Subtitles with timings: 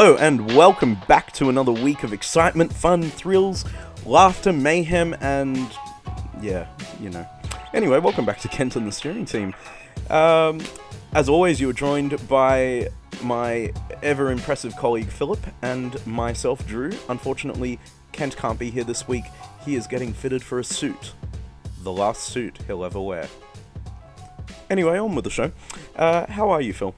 [0.00, 3.64] Hello, and welcome back to another week of excitement, fun, thrills,
[4.06, 5.76] laughter, mayhem, and
[6.40, 6.68] yeah,
[7.00, 7.26] you know.
[7.74, 9.56] Anyway, welcome back to Kent and the steering team.
[10.08, 10.60] Um,
[11.14, 12.90] as always, you are joined by
[13.24, 16.92] my ever impressive colleague Philip and myself, Drew.
[17.08, 17.80] Unfortunately,
[18.12, 19.24] Kent can't be here this week.
[19.64, 21.14] He is getting fitted for a suit.
[21.82, 23.26] The last suit he'll ever wear.
[24.70, 25.50] Anyway, on with the show.
[25.96, 26.94] Uh, how are you, Phil?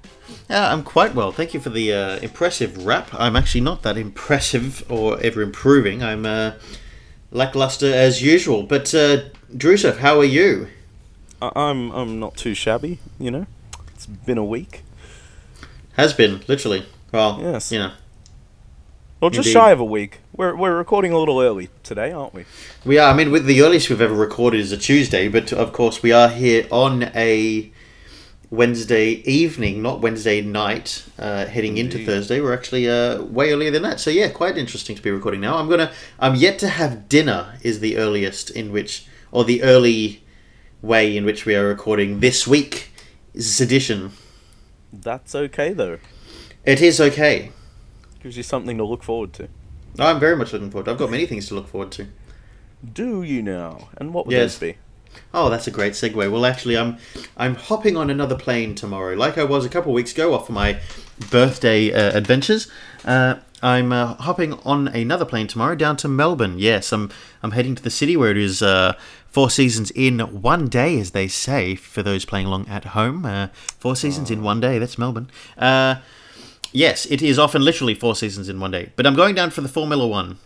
[0.48, 1.30] Yeah, I'm quite well.
[1.30, 3.08] Thank you for the uh, impressive rap.
[3.14, 6.02] I'm actually not that impressive or ever improving.
[6.02, 6.52] I'm uh,
[7.30, 8.64] lackluster as usual.
[8.64, 9.22] But uh,
[9.54, 10.66] Drusef, how are you?
[11.40, 12.98] I- I'm I'm not too shabby.
[13.20, 13.46] You know,
[13.94, 14.82] it's been a week.
[15.92, 16.86] Has been literally.
[17.12, 17.70] Well, Yes.
[17.72, 17.92] you know,
[19.20, 19.60] Well, just Indeed.
[19.60, 20.20] shy of a week.
[20.34, 22.46] We're we're recording a little early today, aren't we?
[22.86, 23.12] we are.
[23.12, 26.10] I mean, with the earliest we've ever recorded is a Tuesday, but of course we
[26.10, 27.70] are here on a
[28.48, 32.40] Wednesday evening, not Wednesday night, uh, heading into Thursday.
[32.40, 34.00] We're actually uh, way earlier than that.
[34.00, 35.58] So yeah, quite interesting to be recording now.
[35.58, 35.92] I'm gonna.
[36.18, 37.58] I'm yet to have dinner.
[37.62, 40.24] Is the earliest in which, or the early
[40.80, 42.90] way in which we are recording this week.
[43.34, 44.12] Is edition.
[44.90, 45.98] That's okay though.
[46.64, 47.52] It is okay.
[48.22, 49.48] Gives you something to look forward to.
[49.98, 50.84] I'm very much looking forward.
[50.84, 52.06] to I've got many things to look forward to.
[52.92, 53.88] Do you now?
[53.96, 54.58] And what would Yes.
[54.58, 54.76] those be?
[55.34, 56.14] Oh, that's a great segue.
[56.30, 56.98] Well, actually, I'm
[57.36, 60.46] I'm hopping on another plane tomorrow, like I was a couple of weeks ago, off
[60.46, 60.78] for my
[61.30, 62.70] birthday uh, adventures.
[63.04, 66.58] Uh, I'm uh, hopping on another plane tomorrow down to Melbourne.
[66.58, 67.10] Yes, I'm
[67.42, 68.94] I'm heading to the city where it is uh,
[69.26, 71.74] four seasons in one day, as they say.
[71.74, 73.48] For those playing along at home, uh,
[73.78, 74.78] four seasons in one day.
[74.78, 75.28] That's Melbourne.
[76.72, 78.92] Yes, it is often literally four seasons in one day.
[78.96, 80.38] But I'm going down for the Formula One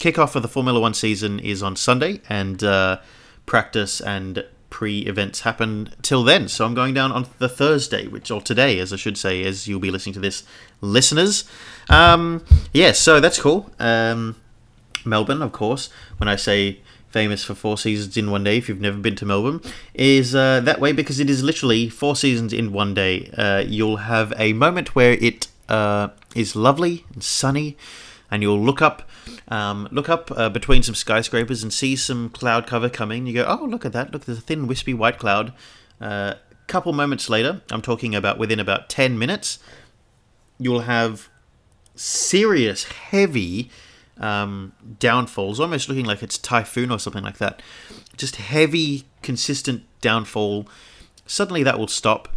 [0.00, 2.98] kickoff of the Formula One season is on Sunday, and uh,
[3.46, 6.48] practice and pre-events happen till then.
[6.48, 9.68] So I'm going down on the Thursday, which or today, as I should say, as
[9.68, 10.42] you'll be listening to this,
[10.80, 11.44] listeners.
[11.88, 13.70] Um, yeah, so that's cool.
[13.78, 14.36] Um,
[15.04, 15.90] Melbourne, of course.
[16.16, 16.80] When I say
[17.10, 19.60] famous for four seasons in one day, if you've never been to Melbourne,
[19.92, 23.30] is uh, that way because it is literally four seasons in one day.
[23.36, 27.76] Uh, you'll have a moment where it uh, is lovely and sunny,
[28.30, 29.08] and you'll look up,
[29.48, 33.26] um, look up uh, between some skyscrapers and see some cloud cover coming.
[33.26, 34.12] You go, oh, look at that!
[34.12, 35.52] Look, there's a thin, wispy white cloud.
[36.00, 36.34] Uh,
[36.66, 39.58] couple moments later, I'm talking about within about ten minutes,
[40.58, 41.28] you'll have
[41.96, 43.70] serious, heavy
[44.18, 47.60] um, downfalls, almost looking like it's typhoon or something like that.
[48.16, 50.68] Just heavy, consistent downfall.
[51.26, 52.28] Suddenly that will stop.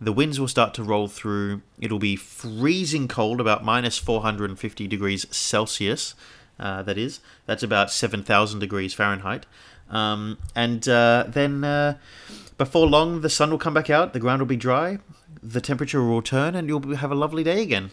[0.00, 1.62] The winds will start to roll through.
[1.80, 6.14] It'll be freezing cold, about minus 450 degrees Celsius.
[6.58, 9.46] Uh, that is, that's about 7,000 degrees Fahrenheit.
[9.90, 11.98] Um, and uh, then uh,
[12.56, 14.12] before long, the sun will come back out.
[14.12, 14.98] The ground will be dry.
[15.42, 17.90] The temperature will return, and you'll have a lovely day again.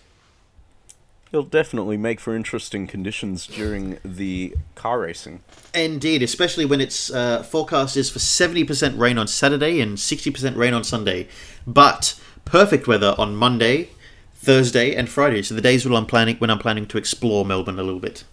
[1.32, 5.42] It'll definitely make for interesting conditions during the car racing.
[5.74, 10.74] Indeed, especially when its uh, forecast is for 70% rain on Saturday and 60% rain
[10.74, 11.28] on Sunday.
[11.66, 13.90] But perfect weather on Monday,
[14.36, 15.42] Thursday, and Friday.
[15.42, 18.24] So the days when I'm planning when I'm planning to explore Melbourne a little bit.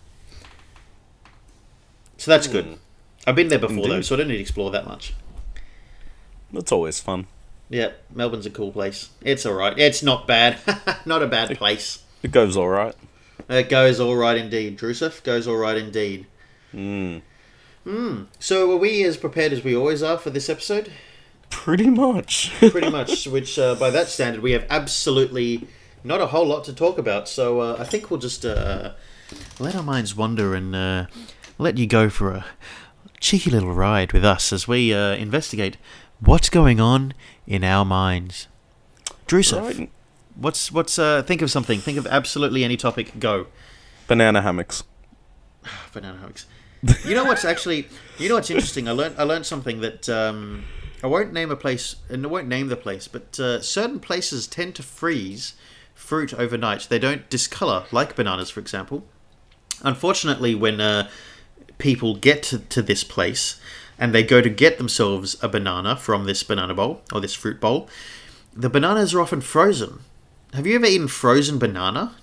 [2.19, 2.79] So that's good.
[3.27, 5.15] I've been there before though, so I don't need to explore that much.
[6.53, 7.27] That's always fun.
[7.71, 9.09] Yeah, Melbourne's a cool place.
[9.23, 9.77] It's all right.
[9.79, 10.59] It's not bad.
[11.07, 12.02] not a bad place.
[12.23, 12.95] It goes all right.
[13.49, 14.79] It goes all right indeed.
[14.79, 16.27] Drusef goes all right indeed.
[16.71, 17.19] Hmm.
[17.85, 18.25] Hmm.
[18.39, 20.93] So are we as prepared as we always are for this episode?
[21.51, 22.53] Pretty much.
[22.59, 23.27] Pretty much.
[23.29, 25.67] which, uh, by that standard, we have absolutely
[26.05, 27.29] not a whole lot to talk about.
[27.29, 28.93] So uh, I think we'll just uh,
[29.59, 31.07] let our minds wander and uh,
[31.59, 32.47] let you go for a
[33.21, 35.77] cheeky little ride with us as we uh, investigate
[36.21, 37.15] what's going on
[37.47, 38.49] in our minds.
[39.27, 39.91] Drusef, right.
[40.37, 41.81] What's what's uh, think of something.
[41.81, 43.19] Think of absolutely any topic.
[43.19, 43.47] Go.
[44.07, 44.85] Banana hammocks.
[45.93, 46.47] banana hammocks.
[47.05, 47.87] You know what's actually,
[48.19, 48.89] you know what's interesting.
[48.89, 50.65] I learned I learned something that um,
[51.03, 54.47] I won't name a place and I won't name the place, but uh, certain places
[54.47, 55.55] tend to freeze
[55.95, 56.89] fruit overnight.
[56.89, 59.05] They don't discolor like bananas, for example.
[59.83, 61.09] Unfortunately, when uh,
[61.79, 63.61] people get to, to this place
[63.99, 67.61] and they go to get themselves a banana from this banana bowl or this fruit
[67.61, 67.89] bowl,
[68.53, 70.01] the bananas are often frozen.
[70.53, 72.15] Have you ever eaten frozen banana?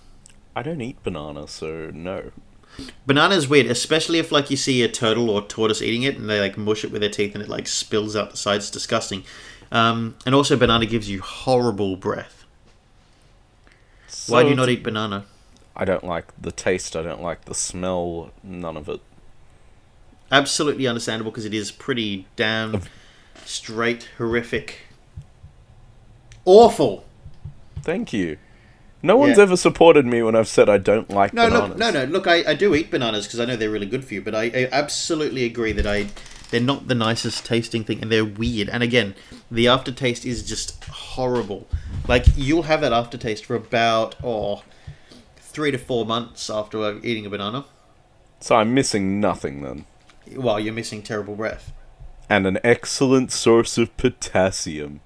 [0.56, 2.32] I don't eat banana, so no.
[3.06, 6.30] Banana is weird, especially if like you see a turtle or tortoise eating it and
[6.30, 8.66] they like mush it with their teeth and it like spills out the sides.
[8.66, 9.24] It's disgusting.
[9.72, 12.46] Um, and also, banana gives you horrible breath.
[14.28, 15.26] Why do you not eat banana?
[15.76, 16.96] I don't like the taste.
[16.96, 18.32] I don't like the smell.
[18.44, 19.02] None of it.
[20.32, 22.82] Absolutely understandable because it is pretty damn
[23.46, 24.82] straight, horrific,
[26.46, 27.06] awful.
[27.84, 28.38] Thank you.
[29.02, 29.44] No one's Yeah.
[29.44, 31.70] ever supported me when I've said I don't like No, bananas.
[31.70, 32.04] look, no, no.
[32.06, 34.36] Look, I, I do eat bananas because I know they're really good for you, but
[34.36, 36.08] I, I absolutely agree that I
[36.52, 38.70] they're not the nicest tasting thing, and they're weird.
[38.70, 39.14] And again,
[39.52, 41.68] the aftertaste is just horrible.
[42.08, 44.64] Like you'll have that aftertaste for about oh
[45.38, 47.66] three to four months after eating a banana.
[48.42, 49.86] So I'm missing nothing then.
[50.36, 51.72] Well, you're missing terrible breath
[52.30, 55.00] And an excellent source of potassium.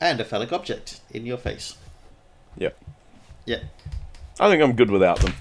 [0.00, 1.76] and a phallic object in your face.
[2.58, 2.76] Yep.
[3.44, 3.60] Yeah.
[4.40, 5.34] I think I'm good without them.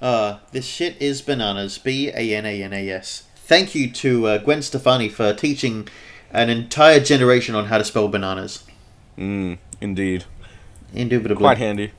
[0.00, 1.78] Uh, this shit is bananas.
[1.78, 3.24] B A N A N A S.
[3.36, 5.88] Thank you to uh, Gwen Stefani for teaching
[6.32, 8.64] an entire generation on how to spell bananas.
[9.18, 10.24] Mm, indeed.
[10.94, 11.36] Indubitably.
[11.42, 11.92] Quite handy.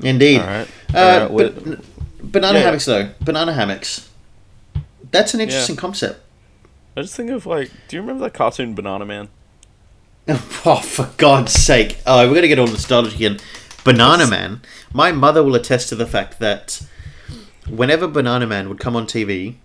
[0.00, 0.40] Indeed.
[0.40, 0.68] Alright.
[0.94, 2.64] Uh, Alright, but, what- banana Yeah.
[2.66, 3.10] hammocks, though.
[3.20, 4.08] Banana hammocks.
[5.10, 6.20] That's an interesting concept.
[6.96, 9.28] I just think of like, do you remember that cartoon Banana Man?
[10.64, 11.98] Oh, for God's sake.
[12.06, 13.38] Oh, we're going to get all nostalgic again.
[13.84, 14.60] Banana Man.
[14.92, 16.82] My mother will attest to the fact that
[17.68, 19.56] whenever Banana Man would come on TV,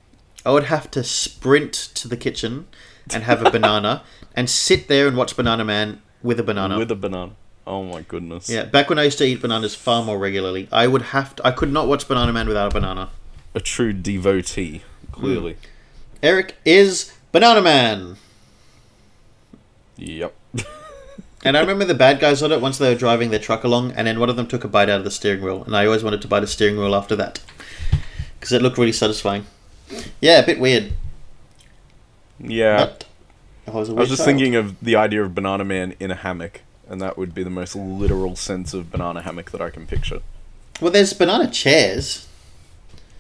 [0.46, 2.68] I would have to sprint to the kitchen
[3.14, 4.04] and have a banana
[4.36, 6.78] and sit there and watch Banana Man with a banana.
[6.78, 7.34] With a banana.
[7.66, 8.50] Oh my goodness.
[8.50, 11.46] yeah, back when I used to eat bananas far more regularly, I would have to,
[11.46, 13.10] I could not watch Banana Man without a banana.
[13.54, 15.54] A true devotee, clearly.
[15.54, 15.60] Hmm.
[16.24, 18.16] Eric is Banana Man.
[19.98, 20.34] Yep.
[21.48, 23.92] And I remember the bad guys on it once they were driving their truck along,
[23.94, 25.86] and then one of them took a bite out of the steering wheel, and I
[25.86, 27.40] always wanted to bite a steering wheel after that
[28.40, 29.46] because it looked really satisfying.
[30.22, 30.94] Yeah, a bit weird.
[32.40, 32.78] Yeah.
[32.78, 33.06] But
[33.68, 34.28] I was, I was just child.
[34.28, 37.50] thinking of the idea of Banana Man in a hammock, and that would be the
[37.50, 40.22] most literal sense of banana hammock that I can picture.
[40.82, 42.28] Well, there's banana chairs,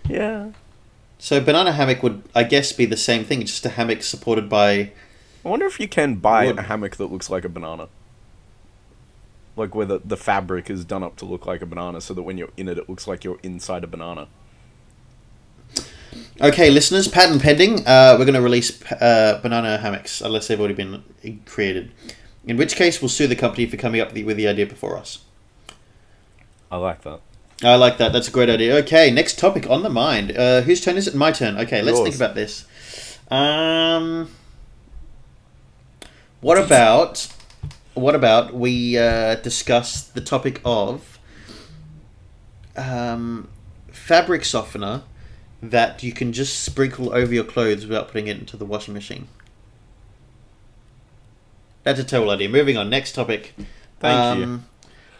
[0.07, 0.51] Yeah.
[1.17, 4.91] so banana hammock would, I guess, be the same thing, just a hammock supported by.
[5.43, 6.59] I wonder if you can buy Wood.
[6.59, 7.87] a hammock that looks like a banana.
[9.57, 12.21] Like where the, the fabric is done up to look like a banana so that
[12.21, 14.27] when you're in it, it looks like you're inside a banana.
[16.39, 17.85] Okay, listeners, patent pending.
[17.85, 21.03] Uh, we're going to release uh, banana hammocks unless they've already been
[21.45, 21.91] created.
[22.45, 25.19] In which case, we'll sue the company for coming up with the, idea before us.
[26.71, 27.19] I like that.
[27.63, 28.13] I like that.
[28.13, 28.75] That's a great idea.
[28.77, 30.37] Okay, next topic on the mind.
[30.37, 31.15] Uh, whose turn is it?
[31.15, 31.57] My turn.
[31.57, 32.65] Okay, let's think about this.
[33.29, 34.29] Um,
[36.39, 37.27] what about
[37.97, 41.19] what about we uh, discuss the topic of
[42.75, 43.49] um,
[43.91, 45.03] fabric softener
[45.61, 49.27] that you can just sprinkle over your clothes without putting it into the washing machine?
[51.83, 52.49] That's a terrible idea.
[52.49, 52.89] Moving on.
[52.89, 53.53] Next topic.
[53.99, 54.43] Thank you.
[54.43, 54.65] Um,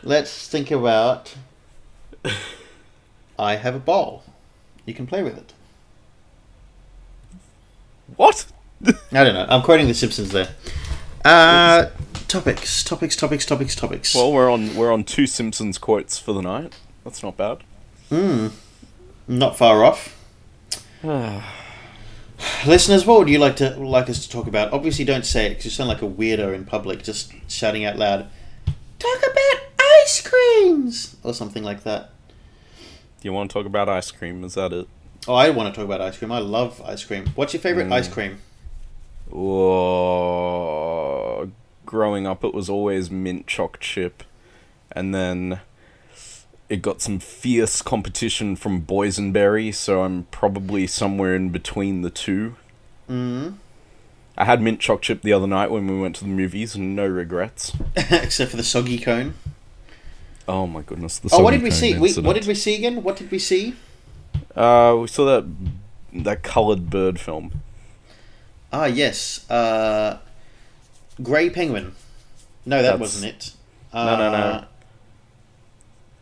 [0.03, 1.35] Let's think about.
[3.39, 4.23] I have a ball.
[4.85, 5.53] You can play with it.
[8.15, 8.45] What?
[8.85, 9.45] I don't know.
[9.50, 10.50] I'm quoting The Simpsons there.
[11.25, 11.88] Uh,
[12.27, 14.13] topics, topics, topics, topics, topics.
[14.15, 16.75] Well, we're on we're on two Simpsons quotes for the night.
[17.03, 17.59] That's not bad.
[18.09, 18.47] Hmm.
[19.27, 20.13] Not far off.
[22.65, 24.71] Listeners, what would you like to like us to talk about?
[24.74, 27.97] Obviously, don't say it because you sound like a weirdo in public, just shouting out
[27.97, 28.27] loud.
[29.00, 29.62] Talk about
[30.04, 32.11] ice creams or something like that.
[32.78, 32.83] Do
[33.28, 34.44] you want to talk about ice cream?
[34.44, 34.87] Is that it?
[35.28, 36.31] Oh, I want to talk about ice cream.
[36.31, 37.25] I love ice cream.
[37.35, 37.94] What's your favorite Mm.
[37.94, 38.37] ice cream?
[39.33, 40.30] Oh,
[41.87, 44.23] growing up, it was always mint choc chip,
[44.91, 45.61] and then
[46.69, 49.73] it got some fierce competition from boysenberry.
[49.73, 52.56] So I'm probably somewhere in between the two.
[53.09, 53.56] Mm.
[54.37, 56.95] I had mint choc chip the other night when we went to the movies, and
[56.95, 57.73] no regrets.
[57.95, 59.33] Except for the soggy cone.
[60.47, 61.17] Oh my goodness!
[61.17, 61.97] The Oh, what did we see?
[61.97, 63.01] We, what did we see again?
[63.01, 63.73] What did we see?
[64.56, 65.45] Uh, we saw that
[66.13, 67.61] that colored bird film.
[68.71, 69.49] Ah, yes.
[69.49, 70.19] Uh,
[71.21, 71.94] Grey Penguin.
[72.66, 73.52] No, that That's- wasn't it.
[73.94, 74.66] No, no, no.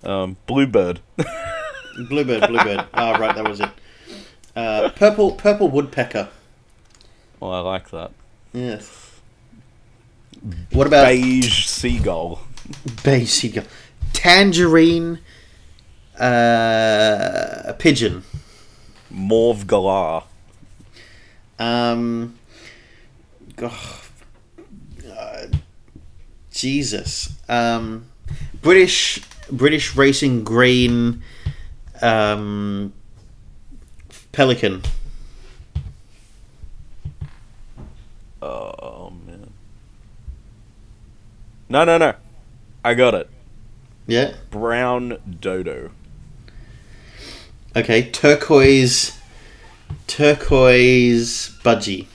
[0.04, 1.00] Uh, Um, Bluebird.
[2.10, 2.86] Bluebird, Bluebird.
[2.94, 3.70] Ah, right, that was it.
[4.56, 6.30] Uh, purple, purple woodpecker.
[7.42, 8.12] Oh, I like that.
[8.54, 9.12] Yes.
[10.72, 12.40] What about Beige seagull.
[13.04, 13.66] Beige seagull?
[14.14, 15.20] Tangerine.
[16.18, 18.24] Uh, pigeon.
[19.10, 20.24] Mauve galah.
[21.60, 22.38] Um.
[23.62, 23.70] Uh,
[26.56, 27.38] Jesus.
[27.50, 28.06] Um,
[28.62, 29.22] British
[29.52, 31.22] British racing green.
[32.02, 32.94] Um,
[34.32, 34.82] pelican.
[38.42, 39.52] Oh man.
[41.70, 42.14] No, no, no.
[42.84, 43.30] I got it.
[44.08, 44.36] Yeah.
[44.50, 45.92] Brown dodo.
[47.76, 48.10] Okay.
[48.12, 49.20] Turquoise.
[50.08, 52.08] Turquoise budgie.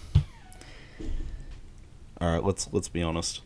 [2.20, 3.40] All right, let's let's be honest.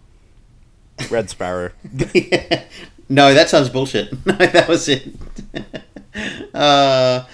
[1.11, 1.73] Red sparrow.
[3.09, 4.13] No, that sounds bullshit.
[4.27, 5.15] No, that was it.
[6.55, 7.25] uh,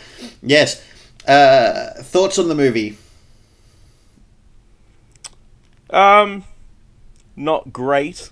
[0.43, 0.85] yes.
[1.27, 2.97] Uh, thoughts on the movie?
[5.91, 6.45] Um,
[7.37, 8.31] not great,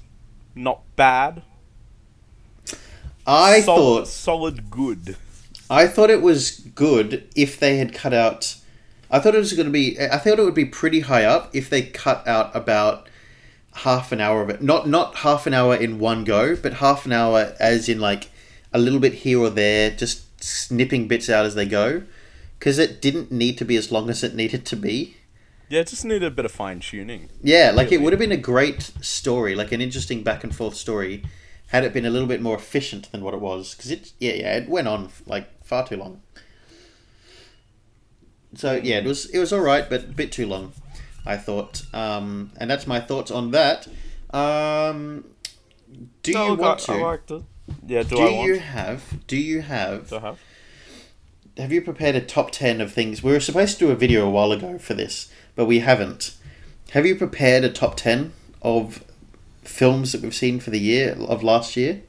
[0.54, 1.42] not bad.
[3.26, 5.16] I solid, thought solid good.
[5.68, 8.56] I thought it was good if they had cut out.
[9.10, 9.98] I thought it was going to be.
[10.00, 13.08] I thought it would be pretty high up if they cut out about
[13.78, 14.62] half an hour of it.
[14.62, 18.30] Not not half an hour in one go, but half an hour as in like
[18.72, 22.02] a little bit here or there, just snipping bits out as they go,
[22.58, 25.16] because it didn't need to be as long as it needed to be.
[25.68, 27.28] Yeah, it just needed a bit of fine tuning.
[27.42, 30.74] Yeah, like it would have been a great story, like an interesting back and forth
[30.74, 31.24] story,
[31.68, 33.74] had it been a little bit more efficient than what it was.
[33.74, 36.22] Because it, yeah, yeah, it went on like far too long.
[38.54, 40.72] So yeah, it was it was all right, but a bit too long,
[41.28, 41.82] I thought.
[41.94, 43.86] Um, and that's my thoughts on that.
[44.30, 45.24] Um,
[46.22, 46.94] do you want to?
[46.94, 47.42] liked it.
[47.86, 49.26] Yeah, do, do I want you have?
[49.26, 50.08] Do you have?
[50.08, 50.40] to have?
[51.58, 53.22] Have you prepared a top 10 of things?
[53.22, 56.36] We were supposed to do a video a while ago for this, but we haven't.
[56.92, 58.32] Have you prepared a top 10
[58.62, 59.04] of
[59.62, 62.02] films that we've seen for the year of last year?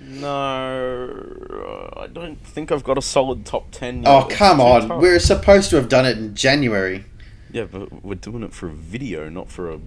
[0.00, 4.02] No, I don't think I've got a solid top ten.
[4.02, 4.08] Yet.
[4.08, 4.98] Oh, come on.
[4.98, 7.04] We're supposed to have done it in January.
[7.52, 9.80] Yeah, but we're doing it for a video, not for a,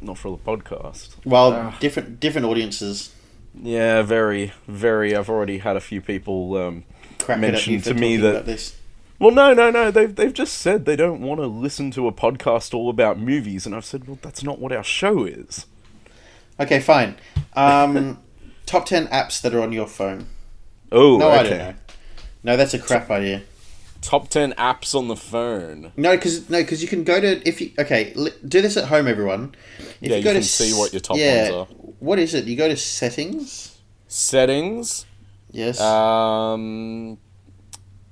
[0.00, 1.10] not for the podcast.
[1.24, 1.76] Well, Ah.
[1.80, 3.10] different different audiences
[3.54, 5.14] Yeah, very, very.
[5.14, 6.56] I've already had a few people.
[6.56, 6.84] Um,
[7.18, 8.76] crack it at Mentioned you for to me that- about this.
[9.18, 9.90] well, no, no, no.
[9.90, 13.66] They've they've just said they don't want to listen to a podcast all about movies,
[13.66, 15.66] and I've said, well, that's not what our show is.
[16.58, 17.16] Okay, fine.
[17.54, 18.18] Um,
[18.66, 20.26] top 10 apps that are on your phone.
[20.90, 21.38] Oh, No, okay.
[21.38, 21.74] I don't know.
[22.44, 23.42] No, that's a crap idea.
[24.02, 25.92] Top ten apps on the phone.
[25.96, 28.12] No, because no, because you can go to if you okay,
[28.46, 29.54] do this at home, everyone.
[29.78, 31.74] If Yeah, you go can to see what your top yeah, ones are.
[32.00, 32.44] What is it?
[32.46, 33.78] You go to settings.
[34.08, 35.06] Settings.
[35.52, 35.80] Yes.
[35.80, 37.16] Um.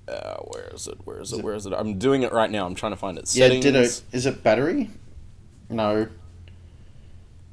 [0.09, 0.97] Uh, where is it?
[1.05, 1.43] Where is it?
[1.45, 1.73] Where is it?
[1.73, 2.67] I'm doing it right now.
[2.67, 3.23] I'm trying to find it.
[3.35, 3.47] yeah.
[3.47, 3.65] Settings.
[3.65, 3.81] Ditto.
[4.13, 4.91] Is it battery?
[5.69, 6.07] No.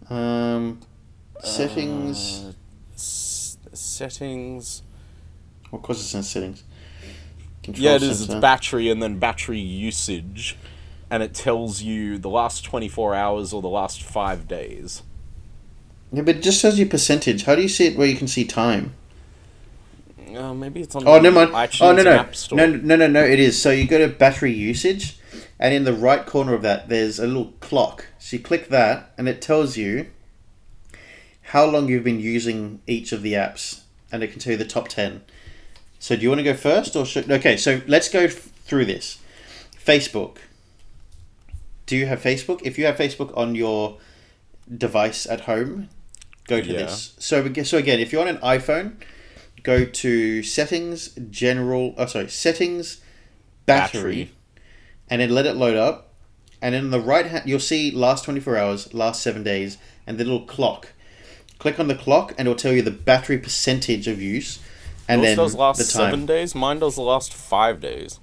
[0.09, 0.79] Um.
[1.43, 2.45] Settings.
[2.45, 2.53] Uh,
[2.93, 4.83] s- settings.
[5.73, 6.63] Of course, it's in settings.
[7.67, 8.21] Control Yeah, it is.
[8.21, 10.55] It's battery and then battery usage,
[11.09, 15.03] and it tells you the last 24 hours or the last five days.
[16.13, 17.43] Yeah, but it just shows you percentage.
[17.43, 18.93] How do you see it where you can see time?
[20.33, 21.05] Uh, maybe it's on.
[21.05, 21.51] Oh, never mind.
[21.51, 22.11] iTunes Oh, no, no.
[22.11, 22.57] App Store.
[22.57, 23.61] No, no, no, no, it is.
[23.61, 25.19] So you go to battery usage,
[25.59, 28.05] and in the right corner of that, there's a little clock.
[28.17, 30.07] So you click that, and it tells you
[31.41, 34.63] how long you've been using each of the apps, and it can tell you the
[34.63, 35.21] top 10.
[35.99, 37.29] So do you want to go first, or should.
[37.31, 38.33] Okay, so let's go f-
[38.65, 39.19] through this.
[39.83, 40.37] Facebook.
[41.85, 42.61] Do you have Facebook?
[42.63, 43.97] If you have Facebook on your
[44.75, 45.89] device at home,
[46.47, 46.79] go to Yeah.
[46.83, 47.13] this.
[47.17, 48.93] So, so again, if you're on an iPhone,
[49.63, 51.95] go to settings, general.
[51.97, 52.97] Oh, sorry, settings,
[53.65, 54.31] battery, Battery.
[55.09, 56.13] and then let it load up.
[56.61, 60.23] And in the right hand, you'll see last 24 hours, last seven days, and the
[60.23, 60.89] little clock.
[61.59, 64.59] Click on the clock, and it'll tell you the battery percentage of use,
[65.07, 66.11] and Yours then does last the time.
[66.11, 66.53] seven days.
[66.55, 68.19] Mine does the last five days.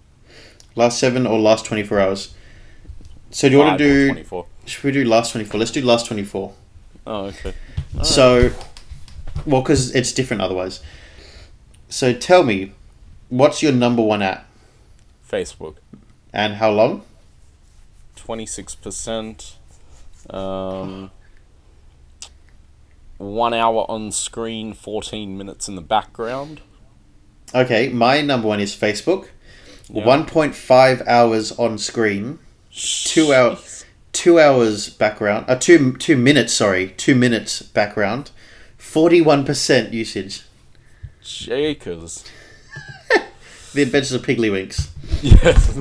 [0.77, 2.35] Last seven or last 24 hours.
[3.31, 4.07] So do you want to do?
[4.09, 4.47] 24.
[4.67, 5.59] Should we do last 24?
[5.59, 6.53] Let's do last 24.
[7.07, 7.55] Oh, okay.
[8.03, 8.51] So,
[9.47, 10.81] well, because it's different otherwise.
[11.89, 12.73] So tell me,
[13.29, 14.47] what's your number one app
[15.31, 15.77] Facebook.
[16.33, 17.03] and how long?
[18.17, 19.55] 26%.
[20.31, 21.11] Um,
[23.19, 26.61] one hour on screen, 14 minutes in the background.
[27.55, 29.29] Okay, my number one is Facebook.
[29.89, 30.05] Yeah.
[30.05, 32.39] 1.5 hours on screen,
[32.73, 36.55] two hours, two hours background, uh, two two minutes.
[36.55, 38.31] Sorry, two minutes background,
[38.79, 40.43] forty-one percent usage.
[41.23, 42.25] Jakers.
[43.75, 44.51] The Adventures of Piggley
[45.21, 45.77] Yes.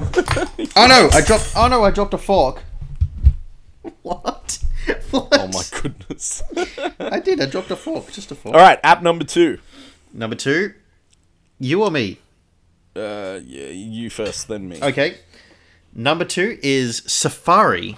[0.75, 1.10] Oh no!
[1.13, 1.53] I dropped.
[1.56, 1.84] Oh no!
[1.84, 2.63] I dropped a fork.
[4.01, 4.58] What?
[5.12, 5.27] what?
[5.32, 6.42] oh my goodness.
[7.00, 7.39] I did.
[7.39, 8.12] I dropped a fork.
[8.12, 8.56] Just a fork.
[8.56, 9.60] All right, app number two.
[10.12, 10.74] Number two,
[11.60, 12.20] you or me?
[12.96, 14.80] Uh, yeah, you first, then me.
[14.82, 15.18] Okay.
[15.96, 17.96] Number two is Safari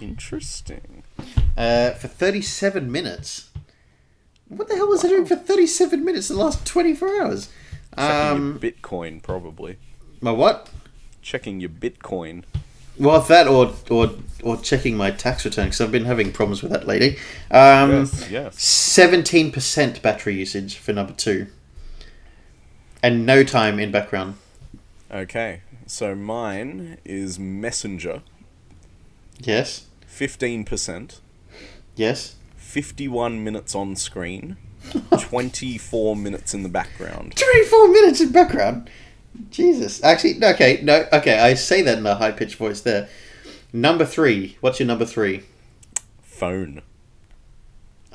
[0.00, 1.02] Interesting.
[1.56, 3.50] uh, for 37 minutes.
[4.48, 7.48] What the hell was I doing for 37 minutes in the last 24 hours?
[7.96, 9.78] Checking Um, your Bitcoin, probably.
[10.20, 10.68] my what?
[11.22, 12.44] Checking your Bitcoin.
[12.98, 14.10] Well, that or or
[14.42, 17.18] or checking my tax return because I've been having problems with that lately.
[17.50, 18.62] Um, yes, yes.
[18.62, 21.48] Seventeen percent battery usage for number two,
[23.02, 24.36] and no time in background.
[25.10, 28.22] Okay, so mine is Messenger,
[29.40, 31.20] Yes, 15%,
[31.94, 32.36] yes.
[32.56, 34.56] 51 minutes on screen,
[35.20, 37.36] 24 minutes in the background.
[37.36, 38.90] 24 minutes in background.
[39.50, 40.02] Jesus.
[40.02, 41.38] Actually, okay, no, okay.
[41.38, 43.08] I say that in a high pitched voice there.
[43.72, 44.56] Number three.
[44.60, 45.42] What's your number three?
[46.22, 46.80] Phone.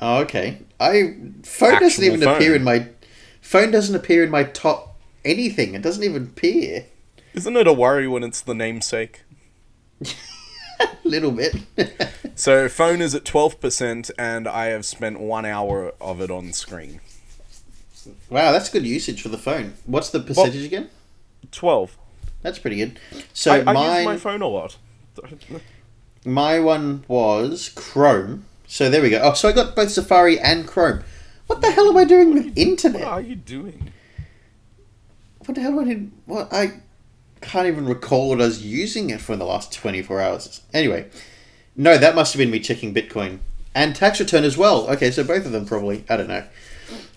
[0.00, 0.58] Oh, okay.
[0.80, 2.34] I phone doesn't even phone.
[2.36, 2.88] appear in my
[3.42, 5.74] phone doesn't appear in my top anything.
[5.74, 6.86] It doesn't even appear.
[7.34, 9.22] Isn't it a worry when it's the namesake?
[10.00, 10.06] A
[11.04, 11.56] little bit.
[12.34, 17.00] So phone is at 12% and I have spent 1 hour of it on screen.
[18.30, 19.74] wow, that's good usage for the phone.
[19.84, 20.88] What's the percentage again?
[21.52, 21.96] 12.
[22.40, 22.98] That's pretty good.
[23.34, 24.78] So I, I mine, use my phone a lot.
[26.24, 28.46] my one was Chrome.
[28.66, 29.20] So there we go.
[29.22, 31.04] Oh, so I got both Safari and Chrome.
[31.52, 33.02] What the hell am I doing with internet?
[33.02, 33.92] What are you doing?
[35.44, 36.12] What the hell am I doing?
[36.24, 36.80] What I
[37.42, 40.62] can't even recall what I was using it for in the last twenty four hours.
[40.72, 41.10] Anyway,
[41.76, 43.40] no, that must have been me checking Bitcoin
[43.74, 44.88] and tax return as well.
[44.92, 46.06] Okay, so both of them probably.
[46.08, 46.44] I don't know.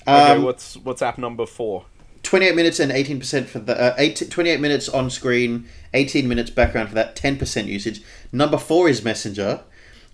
[0.05, 1.85] Okay, Um, what's what's app number 4?
[2.23, 6.89] 28 minutes and 18% for the uh, eight, 28 minutes on screen 18 minutes background
[6.89, 8.01] for that 10% usage
[8.31, 9.61] number four is messenger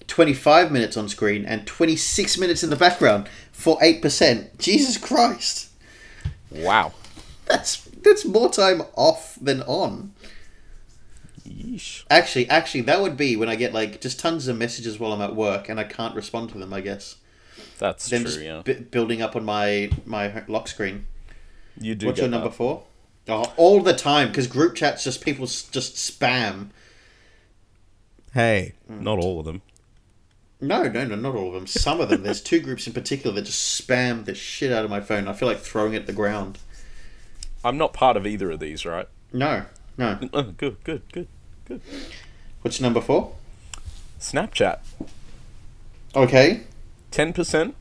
[0.07, 5.69] 25 minutes on screen and 26 minutes in the background for 8% jesus christ
[6.51, 6.93] Wow.
[7.45, 10.13] that's that's more time off than on
[11.47, 12.03] Yeesh.
[12.09, 15.21] actually actually that would be when i get like just tons of messages while i'm
[15.21, 17.15] at work and i can't respond to them i guess
[17.79, 18.61] That's them true, just yeah.
[18.63, 21.07] bu- building up on my my lock screen
[21.79, 22.55] You do What's get your number that.
[22.55, 22.83] four?
[23.27, 26.69] Oh, all the time because group chats just people s- just spam.
[28.33, 29.01] Hey, Mm.
[29.01, 29.61] not all of them.
[30.61, 31.65] No, no, no, not all of them.
[31.65, 32.21] Some of them.
[32.21, 35.27] There's two groups in particular that just spam the shit out of my phone.
[35.27, 36.59] I feel like throwing it at the ground.
[37.65, 39.07] I'm not part of either of these, right?
[39.33, 39.65] No,
[39.97, 40.19] no.
[40.33, 41.27] Oh, good, good, good.
[42.61, 43.35] What's number four?
[44.19, 44.79] Snapchat.
[46.15, 46.61] Okay.
[47.11, 47.73] 10%,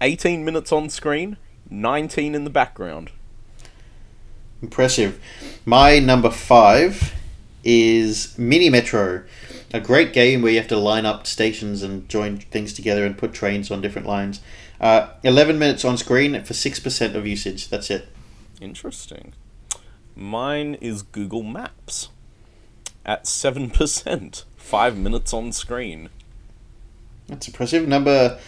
[0.00, 1.36] 18 minutes on screen,
[1.70, 3.10] 19 in the background.
[4.62, 5.20] Impressive.
[5.64, 7.14] My number five
[7.70, 9.24] is Mini Metro,
[9.74, 13.18] a great game where you have to line up stations and join things together and
[13.18, 14.40] put trains on different lines.
[14.80, 17.68] Uh, 11 minutes on screen for 6% of usage.
[17.68, 18.08] That's it.
[18.58, 19.34] Interesting.
[20.16, 22.08] Mine is Google Maps
[23.04, 26.08] at 7%, 5 minutes on screen.
[27.26, 27.86] That's impressive.
[27.86, 28.38] Number.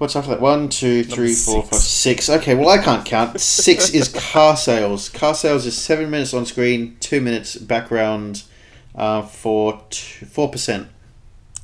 [0.00, 0.40] What's after that?
[0.40, 1.68] One, two, three, four, six.
[1.70, 2.30] five, six.
[2.30, 3.38] Okay, well, I can't count.
[3.38, 5.10] Six is car sales.
[5.10, 8.44] Car sales is seven minutes on screen, two minutes background
[8.94, 10.86] uh, for t- 4%.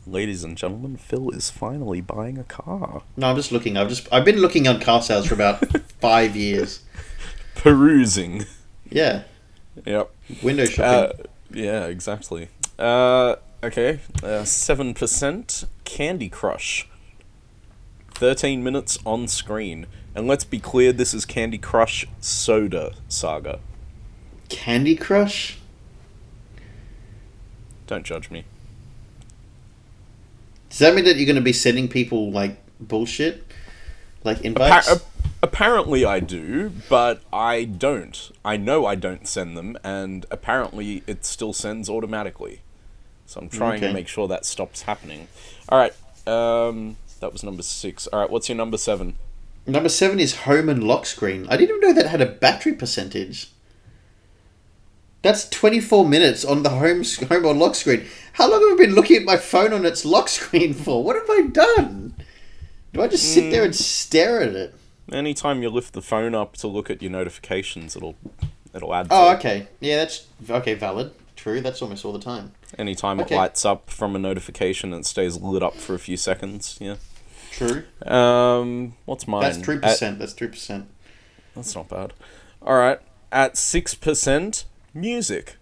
[0.06, 3.02] Ladies and gentlemen, Phil is finally buying a car.
[3.16, 3.78] No, I'm just looking.
[3.78, 5.66] I've just I've been looking on car sales for about
[6.00, 6.80] five years.
[7.54, 8.44] Perusing.
[8.90, 9.22] Yeah,
[9.86, 10.10] Yep.
[10.42, 11.26] window Uh, shopping.
[11.54, 12.48] yeah, exactly.
[12.78, 14.00] Uh, okay.
[14.22, 16.86] Uh, 7% Candy Crush.
[18.16, 19.86] 13 minutes on screen.
[20.14, 23.60] And let's be clear, this is Candy Crush Soda Saga.
[24.48, 25.58] Candy Crush.
[27.86, 28.44] Don't judge me.
[30.70, 33.44] Does that mean that you're going to be sending people like bullshit,
[34.24, 34.90] like invites?
[34.90, 35.02] Appa-
[35.42, 38.30] apparently I do, but I don't.
[38.44, 42.60] I know I don't send them, and apparently it still sends automatically.
[43.26, 43.88] So I'm trying Okay.
[43.88, 45.28] to make sure that stops happening.
[45.70, 45.94] Alright,
[46.26, 48.06] um, that was number six.
[48.12, 49.16] Alright, what's your number seven?
[49.66, 51.44] Number seven is home and lock screen.
[51.48, 53.50] I didn't even know that had a battery percentage.
[55.22, 58.06] That's 24 minutes on the home home or lock screen.
[58.34, 61.02] How long have I been looking at my phone on its lock screen for?
[61.02, 62.14] What have I done?
[62.92, 63.66] Do I just sit there hmm.
[63.66, 64.74] and stare at it?
[65.10, 68.14] Anytime you lift the phone up to look at your notifications, it'll
[68.72, 69.08] it'll add.
[69.10, 69.38] Oh, to it.
[69.38, 69.68] okay.
[69.80, 70.74] Yeah, that's okay.
[70.74, 71.10] Valid.
[71.34, 71.60] True.
[71.60, 72.52] That's almost all the time.
[72.78, 73.34] Anytime Okay.
[73.34, 76.78] it lights up from a notification, it stays lit up for a few seconds.
[76.80, 76.96] Yeah.
[77.56, 77.84] True.
[78.04, 79.40] Um, what's mine?
[79.40, 80.18] That's three percent.
[80.18, 80.88] That's three percent.
[81.54, 82.12] That's not bad.
[82.60, 83.00] All right,
[83.32, 85.56] at 6%, music.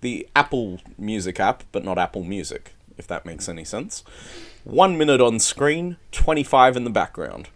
[0.00, 4.02] The Apple Music app, but not Apple Music, if that makes any sense.
[4.64, 7.48] One minute on screen, 25 in the background.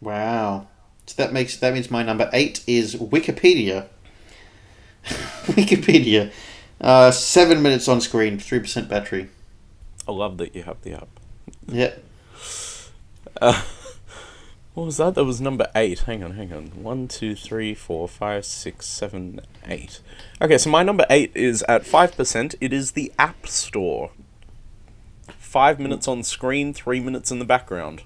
[0.00, 0.68] Wow.
[1.06, 3.88] So that makes that means my number eight is Wikipedia.
[5.04, 6.32] Wikipedia.
[6.80, 9.28] Uh, seven minutes on screen, three percent battery.
[10.08, 11.08] I love that you have the app.
[13.40, 13.62] Uh,
[14.74, 15.14] what was that?
[15.14, 16.00] That was number eight.
[16.00, 16.66] Hang on, hang on.
[16.82, 20.00] One, two, three, four, five, six, seven, eight.
[20.40, 22.54] Okay, so my number eight is at 5%.
[22.60, 24.10] It is the App Store.
[25.38, 28.02] Five minutes on screen, three minutes in the background.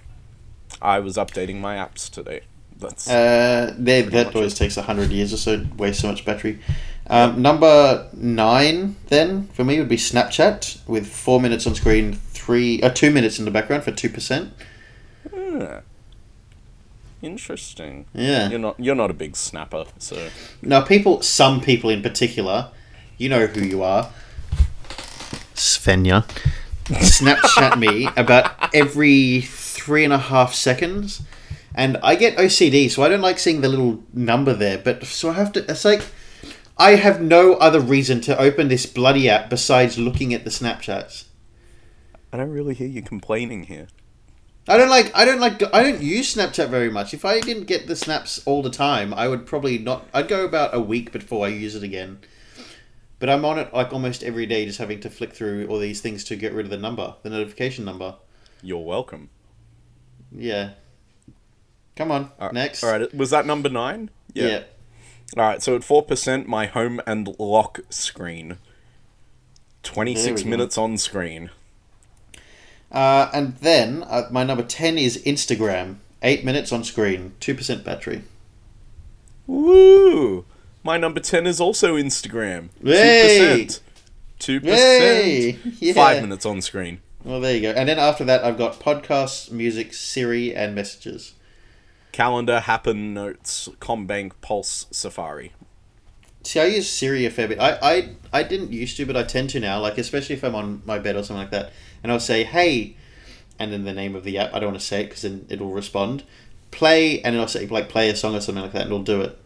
[0.83, 2.43] I was updating my apps today.
[2.79, 4.57] That's uh, that always it.
[4.57, 6.61] takes 100 years or so, Waste so much battery.
[7.09, 12.83] Um, number nine, then, for me, would be Snapchat with four minutes on screen, three,
[12.83, 14.51] uh, two minutes in the background for 2%.
[15.49, 15.79] Hmm.
[17.23, 18.07] Interesting.
[18.13, 18.49] Yeah.
[18.49, 20.29] You're not you're not a big snapper, so
[20.63, 22.71] Now, people some people in particular,
[23.17, 24.11] you know who you are.
[25.55, 26.25] Svenja.
[26.85, 31.23] Snapchat me about every three and a half seconds.
[31.75, 35.31] And I get OCD, so I don't like seeing the little number there, but so
[35.31, 36.03] I have to it's like
[36.77, 41.25] I have no other reason to open this bloody app besides looking at the Snapchats.
[42.33, 43.89] I don't really hear you complaining here.
[44.69, 45.11] I don't like.
[45.15, 45.63] I don't like.
[45.75, 47.15] I don't use Snapchat very much.
[47.15, 50.07] If I didn't get the snaps all the time, I would probably not.
[50.13, 52.19] I'd go about a week before I use it again.
[53.19, 56.01] But I'm on it like almost every day, just having to flick through all these
[56.01, 58.15] things to get rid of the number, the notification number.
[58.63, 59.31] You're welcome.
[60.31, 60.71] Yeah.
[61.97, 62.85] Come on, All right- next.
[62.85, 64.11] All right, was that number nine?
[64.35, 64.63] Yeah.
[65.37, 68.59] All right, so at four percent, my home and lock screen.
[69.83, 71.51] Twenty six minutes on screen.
[72.91, 75.97] Uh, and then uh, my number ten is Instagram.
[76.23, 78.23] Eight minutes on screen, two percent battery.
[79.47, 80.45] Woo!
[80.83, 82.69] My number ten is also Instagram.
[82.83, 83.81] 2%.
[84.39, 85.53] Two Yay!
[85.53, 85.83] percent.
[85.83, 85.93] Yeah.
[85.93, 87.01] Five minutes on screen.
[87.25, 87.71] Well, there you go.
[87.71, 91.35] And then after that, I've got podcasts, music, Siri, and messages.
[92.13, 95.53] Calendar, Happen, Notes, CommBank, Pulse, Safari.
[96.45, 97.59] See, I use Siri a fair bit.
[97.59, 99.81] I, I, I didn't used to, but I tend to now.
[99.81, 102.97] Like, especially if I'm on my bed or something like that, and I'll say, "Hey,"
[103.59, 104.55] and then the name of the app.
[104.55, 106.25] I don't want to say it because then it'll respond.
[106.71, 109.21] Play, and it'll say like play a song or something like that, and it'll do
[109.23, 109.39] it.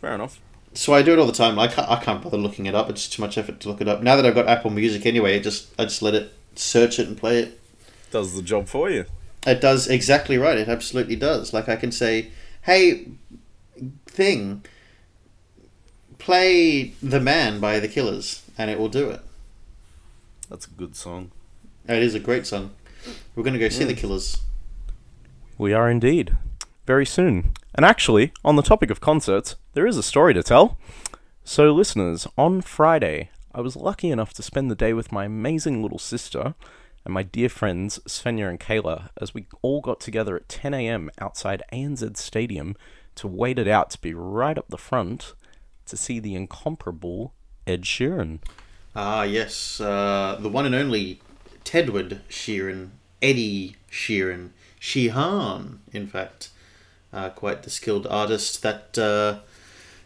[0.00, 0.40] Fair enough.
[0.74, 1.58] So I do it all the time.
[1.58, 2.88] I can't, I can't bother looking it up.
[2.90, 4.02] It's too much effort to look it up.
[4.02, 7.08] Now that I've got Apple Music anyway, it just I just let it search it
[7.08, 7.60] and play it.
[8.10, 9.06] Does the job for you.
[9.46, 10.58] It does exactly right.
[10.58, 11.52] It absolutely does.
[11.52, 12.30] Like I can say,
[12.62, 13.08] "Hey,
[14.06, 14.64] thing,
[16.18, 19.20] play The Man by The Killers," and it will do it.
[20.48, 21.30] That's a good song.
[21.86, 22.70] It is a great song.
[23.34, 24.38] We're going to go see The Killers.
[25.56, 26.36] We are indeed.
[26.86, 27.52] Very soon.
[27.74, 30.78] And actually, on the topic of concerts, there is a story to tell.
[31.44, 35.82] So, listeners, on Friday, I was lucky enough to spend the day with my amazing
[35.82, 36.54] little sister
[37.04, 41.10] and my dear friends Svenja and Kayla as we all got together at 10 a.m.
[41.18, 42.76] outside ANZ Stadium
[43.14, 45.34] to wait it out to be right up the front
[45.86, 47.34] to see the incomparable
[47.66, 48.40] Ed Sheeran.
[49.00, 49.80] Ah, yes.
[49.80, 51.20] Uh, the one and only
[51.62, 52.90] Tedward Sheeran,
[53.22, 56.50] Eddie Sheeran, Sheehan, in fact.
[57.12, 59.38] Uh, quite the skilled artist that uh,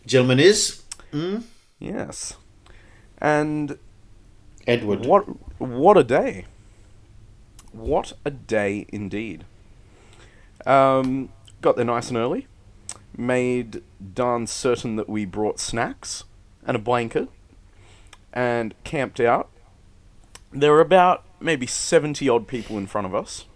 [0.05, 0.83] gentleman is.
[1.11, 1.45] Mm?
[1.79, 2.35] Yes.
[3.17, 3.79] And
[4.67, 5.07] Edward.
[5.07, 5.23] What
[5.59, 6.45] what a day!
[7.73, 9.47] What a day indeed.
[10.67, 11.31] Um,
[11.63, 12.47] got there nice and early.
[13.17, 16.25] Made darn certain that we brought snacks
[16.67, 17.31] and a blanket,
[18.33, 19.51] and camped out.
[20.53, 23.47] There were about maybe seventy odd people in front of us.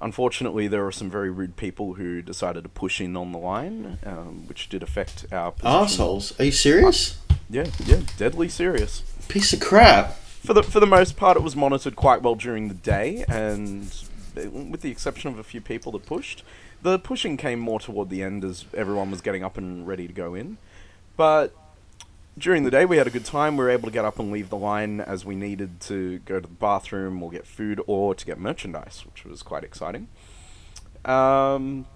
[0.00, 3.98] Unfortunately, there were some very rude people who decided to push in on the line,
[4.04, 5.70] um, which did affect our position.
[6.04, 6.38] Arseholes.
[6.40, 7.18] Are you serious?
[7.48, 10.14] Yeah, yeah, deadly serious Piece of crap.
[10.16, 13.82] for the for the most part, it was monitored quite well during the day, and
[14.34, 16.42] with the exception of a few people that pushed,
[16.82, 20.12] the pushing came more toward the end as everyone was getting up and ready to
[20.12, 20.58] go in.
[21.16, 21.54] But
[22.36, 23.56] during the day, we had a good time.
[23.56, 26.40] We were able to get up and leave the line as we needed to go
[26.40, 30.08] to the bathroom or get food or to get merchandise, which was quite exciting.
[31.04, 31.86] Um,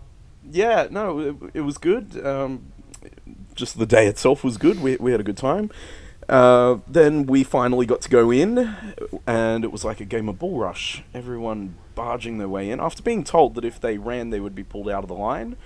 [0.48, 2.24] yeah, no, it, it was good.
[2.24, 2.72] Um,
[3.55, 4.81] just the day itself was good.
[4.81, 5.70] We, we had a good time.
[6.29, 8.77] Uh, then we finally got to go in,
[9.27, 11.03] and it was like a game of bull rush.
[11.14, 14.62] Everyone barging their way in after being told that if they ran, they would be
[14.62, 15.57] pulled out of the line.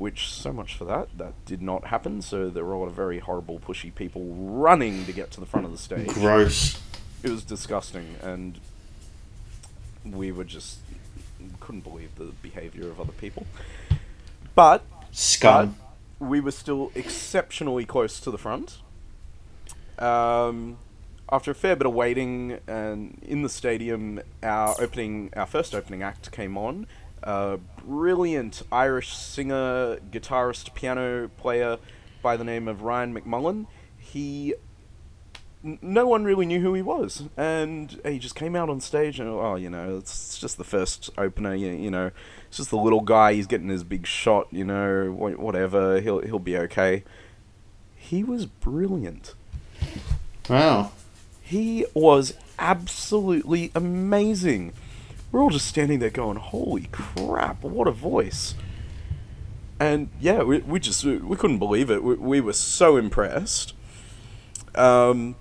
[0.00, 1.08] Which, so much for that.
[1.18, 2.22] That did not happen.
[2.22, 5.44] So there were a lot of very horrible, pushy people running to get to the
[5.44, 6.08] front of the stage.
[6.08, 6.80] Gross.
[7.22, 8.58] It was disgusting, and
[10.02, 10.78] we were just
[11.60, 13.46] couldn't believe the behavior of other people.
[14.54, 15.76] But Scum.
[16.18, 18.78] we were still exceptionally close to the front.
[19.98, 20.78] Um,
[21.30, 26.02] after a fair bit of waiting, and in the stadium, our opening, our first opening
[26.02, 26.86] act came on.
[27.22, 31.78] A brilliant Irish singer, guitarist, piano player
[32.22, 33.66] by the name of Ryan McMullen.
[33.98, 34.54] He
[35.62, 39.28] no one really knew who he was, and he just came out on stage and
[39.28, 42.10] oh, you know, it's, it's just the first opener, you, you know,
[42.48, 43.34] it's just the little guy.
[43.34, 46.00] He's getting his big shot, you know, whatever.
[46.00, 47.04] He'll he'll be okay.
[47.94, 49.34] He was brilliant.
[50.48, 50.92] Wow.
[51.42, 54.72] He was absolutely amazing.
[55.32, 57.62] We're all just standing there going, "Holy crap!
[57.62, 58.54] What a voice!"
[59.78, 62.02] And yeah, we, we just we couldn't believe it.
[62.02, 63.74] We, we were so impressed.
[64.74, 65.36] Um,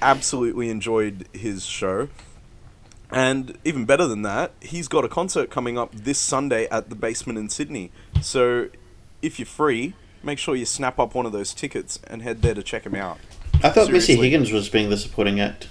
[0.00, 2.08] absolutely enjoyed his show.
[3.10, 6.94] And even better than that, he's got a concert coming up this Sunday at the
[6.96, 7.92] Basement in Sydney.
[8.22, 8.70] So
[9.20, 12.54] if you're free, make sure you snap up one of those tickets and head there
[12.54, 13.18] to check him out.
[13.62, 15.68] I thought Missy Higgins was being the supporting act.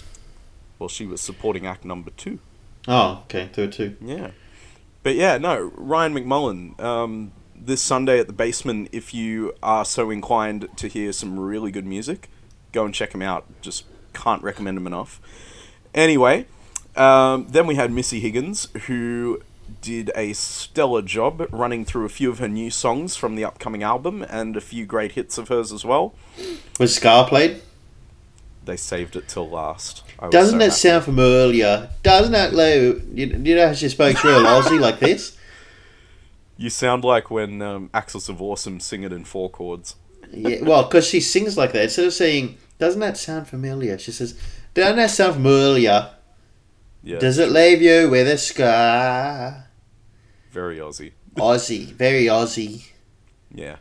[0.78, 2.40] Well, she was supporting act number two.
[2.88, 3.96] Oh, okay, there were two.
[4.02, 4.32] Yeah.
[5.04, 10.10] But yeah, no, Ryan McMullen, um, this Sunday at the basement, if you are so
[10.10, 12.30] inclined to hear some really good music,
[12.72, 13.46] go and check him out.
[13.62, 15.20] Just can't recommend him enough.
[15.94, 16.46] Anyway,
[16.96, 19.41] um, then we had Missy Higgins, who
[19.82, 23.84] did a stellar job running through a few of her new songs from the upcoming
[23.84, 26.13] album and a few great hits of hers as well.
[26.80, 27.62] Was Scar played?
[28.63, 30.04] They saved it till last.
[30.19, 30.76] I Doesn't so that happy.
[30.76, 31.89] sound familiar?
[32.04, 33.02] Doesn't that low?
[33.13, 35.38] You, you know how she speaks real Aussie like this?
[36.58, 39.95] You sound like when um, Axis of Awesome sing it in four chords.
[40.32, 41.84] Yeah, well, because she sings like that.
[41.86, 43.97] Instead of saying, doesn't that sound familiar?
[43.97, 44.39] She says,
[44.76, 46.12] doesn't that sound familiar?
[47.04, 49.65] Yeah, Does it leave you with a scar?
[50.52, 51.13] very Aussie.
[51.36, 52.86] Aussie, very Aussie.
[53.54, 53.78] Yeah.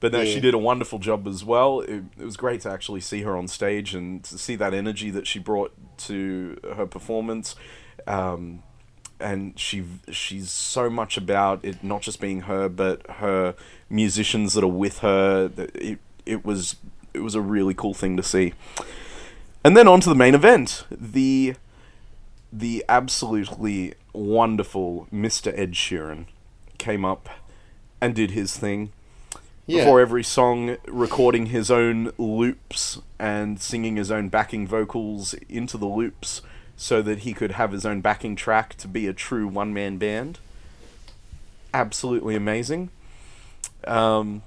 [0.00, 0.32] But no, Yeah.
[0.34, 1.80] she did a wonderful job as well.
[1.80, 5.10] It, it was great to actually see her on stage and to see that energy
[5.10, 5.72] that she brought
[6.06, 7.56] to her performance.
[8.06, 8.62] Um,
[9.20, 13.56] and she she's so much about it not just being her, but her
[13.90, 15.50] musicians that are with her.
[15.56, 16.76] It it was
[17.12, 18.54] it was a really cool thing to see.
[19.64, 21.54] And then on to the main event, the
[22.52, 25.52] the absolutely wonderful Mr.
[25.58, 26.26] Ed Sheeran
[26.78, 27.28] came up
[28.00, 28.92] and did his thing
[29.68, 29.84] Yeah.
[29.84, 35.86] before every song, recording his own loops and singing his own backing vocals into the
[35.86, 36.40] loops
[36.76, 39.98] so that he could have his own backing track to be a true one man
[39.98, 40.38] band.
[41.74, 42.88] Absolutely amazing.
[43.84, 44.42] Um,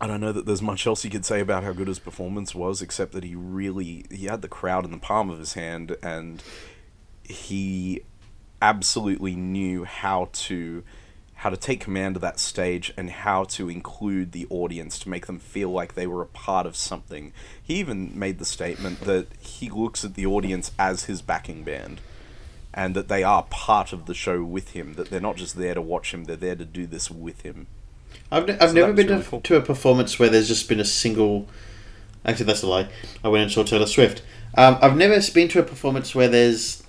[0.00, 2.54] I don't know that there's much else you could say about how good his performance
[2.54, 5.96] was, except that he really he had the crowd in the palm of his hand,
[6.02, 6.42] and
[7.24, 8.02] he
[8.62, 10.84] absolutely knew how to
[11.36, 15.26] how to take command of that stage and how to include the audience to make
[15.26, 17.32] them feel like they were a part of something.
[17.62, 22.00] He even made the statement that he looks at the audience as his backing band
[22.72, 25.74] and that they are part of the show with him, that they're not just there
[25.74, 27.66] to watch him, they're there to do this with him.
[28.30, 29.40] I've, ne- I've So never been really to, cool.
[29.42, 31.46] to a performance where there's just been a single.
[32.24, 32.88] Actually, that's a lie.
[33.22, 34.22] I went and saw Taylor Swift.
[34.56, 36.82] Um, I've never been to a performance where there's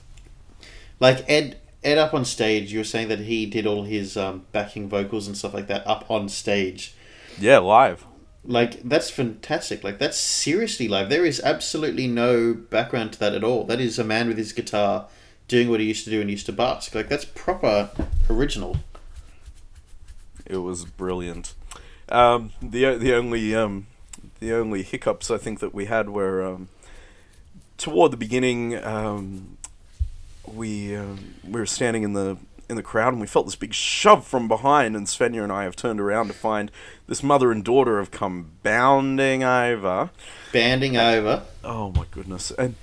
[1.00, 1.60] like Ed.
[1.86, 2.74] Ed up on stage.
[2.74, 5.86] You were saying that he did all his um, backing vocals and stuff like that
[5.88, 6.96] up on stage.
[7.40, 8.06] Yeah, live.
[8.44, 9.84] Like that's fantastic.
[9.84, 11.10] Like that's seriously live.
[11.10, 13.64] There is absolutely no background to that at all.
[13.64, 15.08] That is a man with his guitar
[15.48, 16.96] doing what he used to do and used to busk.
[16.96, 17.92] Like that's proper
[18.30, 18.78] original.
[20.46, 21.54] It was brilliant.
[22.10, 23.88] Um, the the only um,
[24.40, 26.70] the only hiccups I think that we had were um,
[27.78, 28.84] toward the beginning.
[28.84, 29.55] Um,
[30.54, 32.38] we um we were standing in the
[32.70, 35.64] in the crowd and we felt this big shove from behind, and Svenja and I
[35.64, 36.72] have turned around to find
[37.08, 40.10] this mother and daughter have come bounding over.
[40.52, 41.44] Banding over.
[41.64, 42.52] Oh my goodness!
[42.52, 42.76] And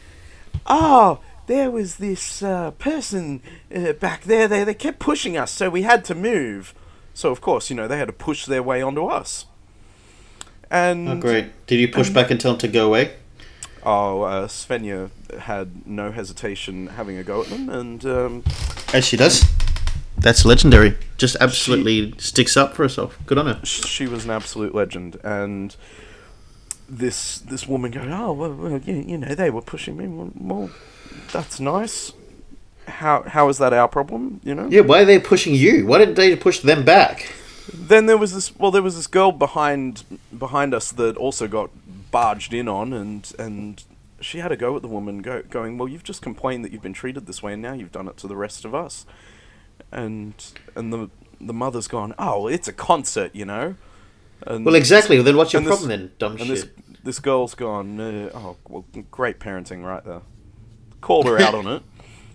[0.67, 3.43] oh, there was this uh, person
[3.75, 4.47] uh, back there.
[4.47, 6.75] They they kept pushing us, so we had to move.
[7.15, 9.47] So of course, you know, they had to push their way onto us.
[10.71, 11.67] And Oh, great.
[11.67, 13.17] Did you push back and tell them to go away?
[13.85, 18.45] Oh, uh, Svenja had no hesitation having a go at them, and um,
[18.93, 19.45] As she does.
[20.17, 20.97] That's legendary.
[21.17, 23.19] Just absolutely sticks up for herself.
[23.27, 23.65] Good on her.
[23.65, 25.19] she was an absolute legend.
[25.25, 25.75] And
[26.89, 30.07] this this woman going, oh well, well you, you know, they were pushing me.
[30.07, 30.71] Well, well,
[31.33, 32.13] that's nice.
[32.87, 34.41] How how is that our problem?
[34.45, 34.69] You know.
[34.69, 35.87] Yeah, why are they pushing you?
[35.87, 37.33] Why didn't they push them back?
[37.73, 38.57] Then there was this.
[38.57, 40.05] Well, there was this girl behind
[40.37, 41.71] behind us that also got
[42.13, 43.83] barged in on, and and
[44.21, 46.83] she had a go at the woman, go, going, "Well, you've just complained that you've
[46.83, 49.05] been treated this way, and now you've done it to the rest of us."
[49.91, 50.35] And
[50.77, 53.75] and the the mother's gone, "Oh, it's a concert, you know."
[54.47, 55.21] And Well, exactly.
[55.23, 56.49] Then what's your and this- problem then, dumb And shit?
[56.49, 56.67] this
[57.03, 60.23] this girl's gone, uh, "Oh, well, great parenting right there."
[61.01, 61.83] Called her out on it.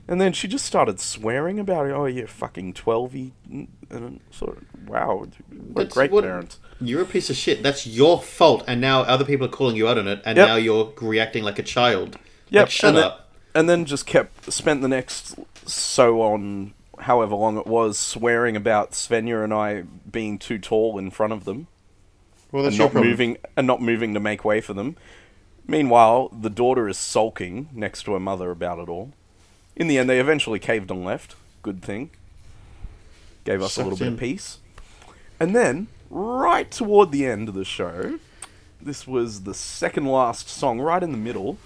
[0.10, 1.92] And then she just started swearing about it.
[1.92, 3.32] Oh, you fucking twelvey,
[3.90, 5.26] and sort of wow,
[5.74, 6.58] what a great what- parent.
[6.80, 7.63] You're a piece of shit.
[7.63, 10.48] That's your fault, and now other people are calling you out on it, and Yep.
[10.48, 12.18] now you're reacting like a child.
[12.50, 13.30] Yep, Like, shut and up.
[13.54, 15.36] Then, and then just kept spent the next
[15.66, 21.10] so on, however long it was, swearing about Svenja and I being too tall in
[21.10, 21.68] front of them
[22.52, 24.96] well, and not moving and not moving to make way for them.
[25.66, 29.12] Meanwhile, the daughter is sulking next to her mother about it all.
[29.76, 31.36] In the end, they eventually caved and left.
[31.62, 32.12] Good thing.
[33.44, 34.13] Gave us a little Sucked bit in.
[34.13, 34.58] of peace.
[35.40, 38.20] And then, right toward the end of the show,
[38.82, 41.58] this was the second last song, right in the middle.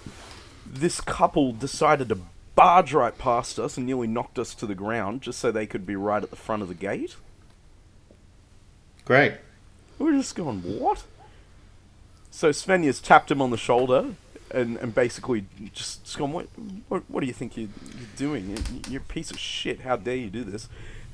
[0.66, 2.18] This couple decided to
[2.54, 5.86] barge right past us and nearly knocked us to the ground just so they could
[5.86, 7.16] be right at the front of the gate.
[9.04, 9.34] Great.
[9.98, 11.04] We were just going, what?
[12.30, 14.14] So Svenja's tapped him on the shoulder
[14.50, 16.46] and, and basically just, just gone, what,
[16.88, 18.50] what, what do you think you're, you're doing?
[18.50, 19.80] You- You're a piece of shit.
[19.80, 20.68] How dare you do this?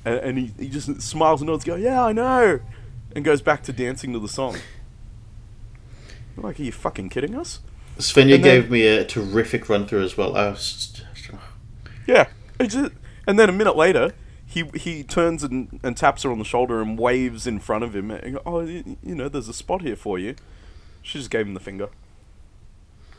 [0.05, 2.59] And, and he, he just smiles and nods, go, yeah, I know.
[3.15, 4.57] And goes back to dancing to the song.
[6.37, 7.59] Like, are you fucking kidding us?
[7.97, 10.35] Svenja then- gave me a terrific run through as well.
[10.37, 11.01] I was
[12.07, 12.27] Yeah.
[12.61, 12.93] Just-
[13.27, 14.13] and then a minute later,
[14.45, 17.95] he he turns and, and taps her on the shoulder and waves in front of
[17.95, 18.09] him.
[18.09, 20.35] And oh, you, you know, there's a spot here for you.
[21.01, 21.89] She just gave him the finger.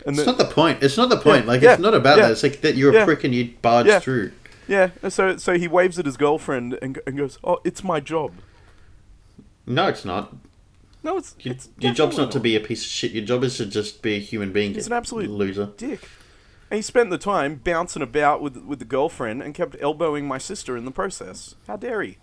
[0.06, 0.82] And It's not the point.
[0.82, 1.46] It's not the point.
[1.46, 2.32] like yeah, it's not about yeah, that.
[2.32, 4.00] It's like that you're a prick and you barged yeah.
[4.00, 4.32] through.
[4.66, 8.32] yeah, so so he waves at his girlfriend and, and goes, "Oh, it's my job."
[9.66, 10.34] No, it's not.
[11.02, 13.12] No, it's, Your, it's your job's definitely not to be a piece of shit.
[13.12, 14.74] Your job is to just be a human being.
[14.74, 15.70] He's an absolute loser.
[15.76, 16.08] dick.
[16.70, 20.38] And he spent the time bouncing about with with the girlfriend and kept elbowing my
[20.38, 21.54] sister in the process.
[21.66, 22.18] How dare he?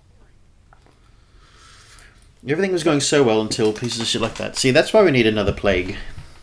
[2.47, 4.55] Everything was going so well until pieces of shit like that.
[4.55, 5.97] See, that's why we need another plague.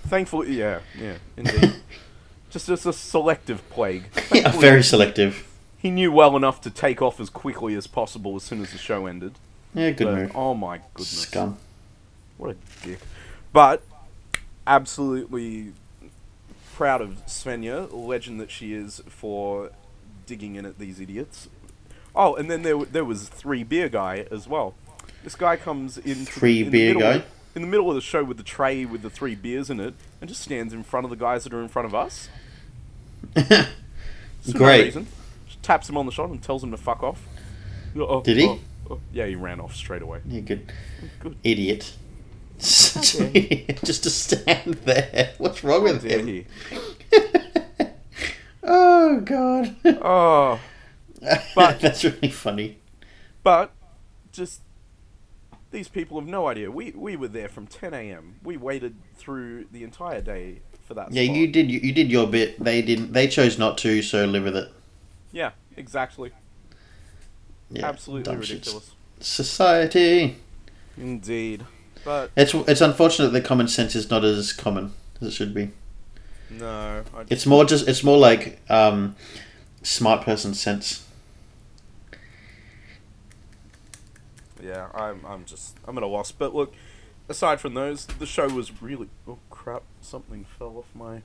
[0.07, 1.77] Thankfully, yeah, yeah, indeed.
[2.51, 4.05] just just a selective plague.
[4.35, 5.47] Yeah, very selective.
[5.79, 8.79] He knew well enough to take off as quickly as possible as soon as the
[8.79, 9.35] show ended.
[9.75, 10.33] Yeah, good But, move.
[10.37, 11.57] oh my goodness, Scum.
[12.39, 12.99] what a dick!
[13.53, 13.83] But
[14.67, 15.73] absolutely
[16.75, 19.71] proud of Svenja, legend that she is for
[20.27, 21.49] digging in at these idiots.
[22.17, 24.75] Oh, and then there w- there was three beer guy as well.
[25.25, 27.23] This guy comes in Three in beer guy?
[27.55, 29.95] in the middle of the show with the tray with the three beers in it,
[30.21, 32.29] and just stands in front of the guys that are in front of us.
[34.47, 34.85] No Great.
[34.85, 35.07] reason.
[35.47, 37.23] Just taps him on the shoulder and tells him to fuck off.
[37.97, 38.45] Oh, Did he?
[38.47, 38.61] oh, oh.
[38.91, 39.01] Oh.
[39.13, 40.21] Yeah, he ran off straight away.
[40.27, 40.73] You good
[41.21, 41.37] Good.
[41.45, 41.95] idiot.
[42.59, 43.81] Such an idiot.
[43.85, 45.33] Just to stand there.
[45.39, 46.27] What's wrong How with dare him?
[46.29, 46.47] he?
[48.63, 49.77] Oh god.
[49.85, 50.61] Oh,
[51.55, 52.79] But- that's really funny.
[53.43, 53.73] but
[54.33, 54.61] just
[55.71, 56.71] these people have no idea.
[56.71, 58.37] We we were there from 10 a.m.
[58.43, 61.13] We waited through the entire day for that.
[61.13, 61.37] Yeah, spot.
[61.37, 61.71] you did.
[61.71, 62.63] You, you did your bit.
[62.63, 63.13] They didn't.
[63.13, 64.01] They chose not to.
[64.03, 64.73] So live with it.
[65.33, 66.31] Yeah, exactly.
[67.71, 68.93] Yeah, Absolutely ridiculous.
[69.21, 70.37] Society.
[70.97, 71.65] Indeed.
[72.05, 75.71] But It's it's unfortunate that common sense is not as common as it should be.
[76.51, 77.89] no, I It's more just.
[77.89, 79.17] It's more like um,
[79.83, 81.07] smart person sense.
[84.63, 86.33] yeah, I'm I'm just I'm at a loss.
[86.33, 86.75] But look,
[87.29, 91.23] aside from those, the show was really oh crap, something fell off my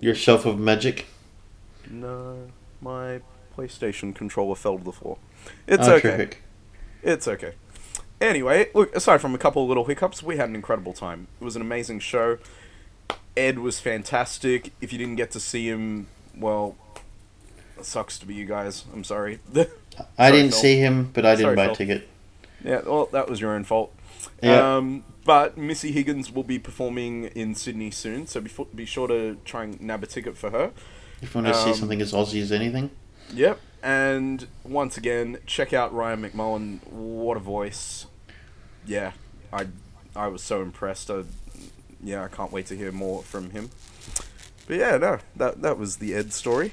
[0.00, 1.06] Your shelf of magic.
[1.90, 2.48] no,
[2.80, 3.20] my
[3.56, 5.18] PlayStation controller fell to the floor.
[5.66, 6.08] It's Oh, okay.
[6.08, 6.42] terrific.
[7.02, 7.54] It's okay.
[8.20, 11.26] Anyway, look, aside from a couple of little hiccups, we had an incredible time.
[11.40, 12.38] It was an amazing show.
[13.36, 14.72] Ed was fantastic.
[14.80, 16.76] If you didn't get to see him, well,
[17.78, 18.84] it sucks to be you guys.
[18.92, 19.38] I'm sorry.
[20.18, 20.60] I didn't Phil.
[20.60, 21.72] see him, but I didn't Sorry, buy Phil.
[21.72, 22.08] a ticket.
[22.64, 23.94] yeah, well, that was your own fault.
[24.42, 24.76] Yeah.
[24.76, 29.36] Um, but Missy Higgins will be performing in Sydney soon, so be, be sure to
[29.44, 30.72] try and nab a ticket for her.
[31.22, 32.90] If you want to see um, something as Aussie as anything,
[33.32, 33.60] Yep.
[33.82, 36.86] And once again, check out Ryan McMullen.
[36.86, 38.06] What a voice!
[38.86, 39.12] Yeah,
[39.52, 39.66] I
[40.14, 41.10] I was so impressed.
[41.10, 41.22] I,
[42.02, 43.70] yeah, I can't wait to hear more from him.
[44.66, 46.72] But yeah, no, that that was the Ed story.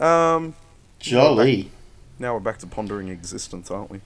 [0.00, 0.54] Um,
[0.98, 1.70] jolly.
[2.18, 4.00] now we're back to pondering existence, aren't we?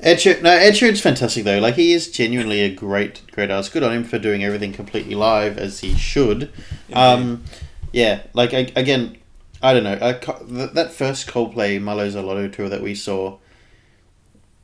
[0.00, 1.58] Ed Sheeran, no, Ed Sheeran's fantastic though.
[1.58, 3.72] Like he is genuinely a great, great artist.
[3.72, 6.52] Good on him for doing everything completely live as he should.
[6.92, 7.44] Um,
[7.92, 9.17] yeah, like I, again,
[9.62, 9.98] I don't know.
[10.00, 10.12] I,
[10.74, 13.38] that first Coldplay Mylo Xyloto tour that we saw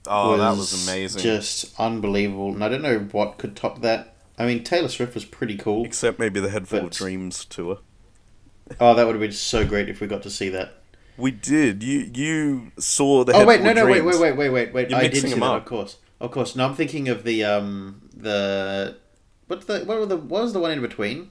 [0.07, 1.23] Oh, that was amazing.
[1.23, 2.51] just unbelievable.
[2.53, 4.15] And I don't know what could top that.
[4.39, 5.85] I mean, Taylor Swift was pretty cool.
[5.85, 7.79] Except maybe the Head Full of Dreams tour.
[8.81, 10.83] Oh, that would have been so great if we got to see that.
[11.17, 11.83] We did.
[11.83, 13.33] You you saw the.
[13.33, 14.19] Oh Head wait, Full no, of no, wait, Dreams.
[14.19, 14.91] wait, wait, wait, wait, wait.
[14.91, 15.63] You're I did see them that, up.
[15.63, 16.57] of course, of course.
[16.57, 18.97] No, I'm thinking of the um the
[19.47, 21.31] what's the what were the what was the one in between?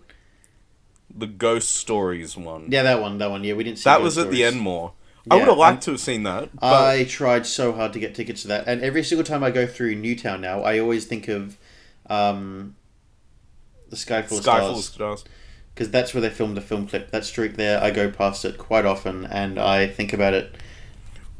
[1.16, 2.68] The Ghost Stories one.
[2.70, 3.44] Yeah, that one, that one.
[3.44, 4.54] Yeah, we didn't see that was at the Stories.
[4.54, 4.94] end more.
[5.32, 6.50] I would have liked to have seen that.
[6.62, 9.66] I tried so hard to get tickets to that, and every single time I go
[9.66, 11.58] through Newtown now, I always think of
[12.10, 12.76] um,
[13.90, 15.26] the Sky Full Sky of Full of Stars Stars.
[15.74, 17.12] because that's where they filmed the film clip.
[17.12, 20.56] That street there, I go past it quite often, and I think about it.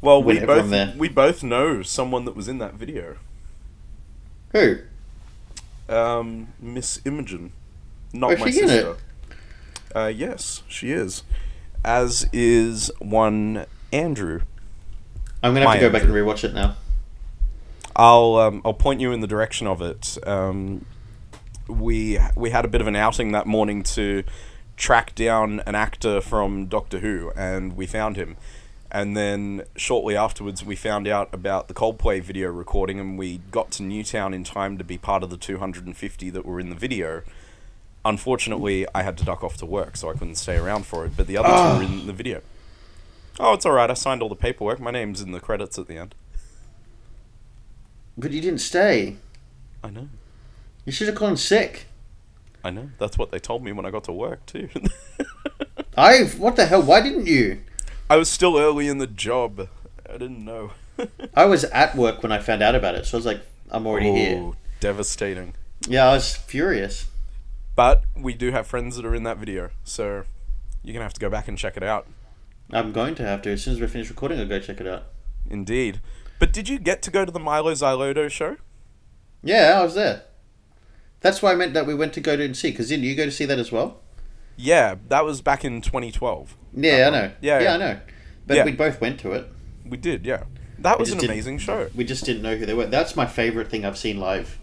[0.00, 3.16] Well, we both we both know someone that was in that video.
[4.52, 4.78] Who?
[5.88, 7.52] Um, Miss Imogen,
[8.14, 8.68] not Oh, my she in it?
[8.68, 8.96] sister.
[9.94, 11.22] Uh, yes, she is.
[11.84, 14.40] As is one Andrew.
[15.42, 16.24] I'm gonna have My to go back and Andrew.
[16.26, 16.76] rewatch it now.
[17.96, 20.18] I'll um, I'll point you in the direction of it.
[20.26, 20.84] Um,
[21.68, 24.24] we we had a bit of an outing that morning to
[24.76, 28.36] track down an actor from Doctor Who, and we found him.
[28.90, 33.72] And then shortly afterwards, we found out about the Coldplay video recording, and we got
[33.72, 37.22] to Newtown in time to be part of the 250 that were in the video.
[38.04, 41.12] Unfortunately, I had to duck off to work, so I couldn't stay around for it.
[41.16, 42.06] But the other two were in ah.
[42.06, 42.42] the video.
[43.40, 43.90] Oh, it's all right.
[43.90, 44.78] I signed all the paperwork.
[44.78, 46.14] My name's in the credits at the end.
[48.16, 49.16] But you didn't stay.
[49.82, 50.08] I know.
[50.84, 51.86] You should have gone sick.
[52.62, 52.90] I know.
[52.98, 54.68] That's what they told me when I got to work too.
[55.96, 56.24] I.
[56.38, 56.82] What the hell?
[56.82, 57.62] Why didn't you?
[58.08, 59.68] I was still early in the job.
[60.08, 60.72] I didn't know.
[61.34, 63.40] I was at work when I found out about it, so I was like,
[63.70, 64.38] I'm already here.
[64.38, 65.54] Ooh, devastating.
[65.88, 67.06] Yeah, I was furious.
[67.76, 70.24] But we do have friends that are in that video, so
[70.82, 72.06] you're gonna have to go back and check it out.
[72.70, 73.50] I'm going to have to.
[73.52, 75.04] As soon as we finish recording, I'll go check it out.
[75.50, 76.00] Indeed.
[76.38, 78.56] But did you get to go to the Mylo Xyloto show?
[79.42, 80.22] Yeah, I was there.
[81.20, 82.70] That's why I meant that we went to go to and see.
[82.70, 84.00] Because didn't you go to see that as well?
[84.56, 86.56] Yeah, that was back in 2012.
[86.74, 87.32] Yeah, I know.
[87.40, 87.74] Yeah, yeah, yeah.
[87.74, 88.00] I know.
[88.46, 88.64] But Yeah.
[88.64, 89.46] we both went to it.
[89.84, 90.44] We did, yeah.
[90.78, 91.88] That was an amazing show.
[91.94, 92.86] We just didn't know who they were.
[92.86, 94.58] That's my favorite thing I've seen live.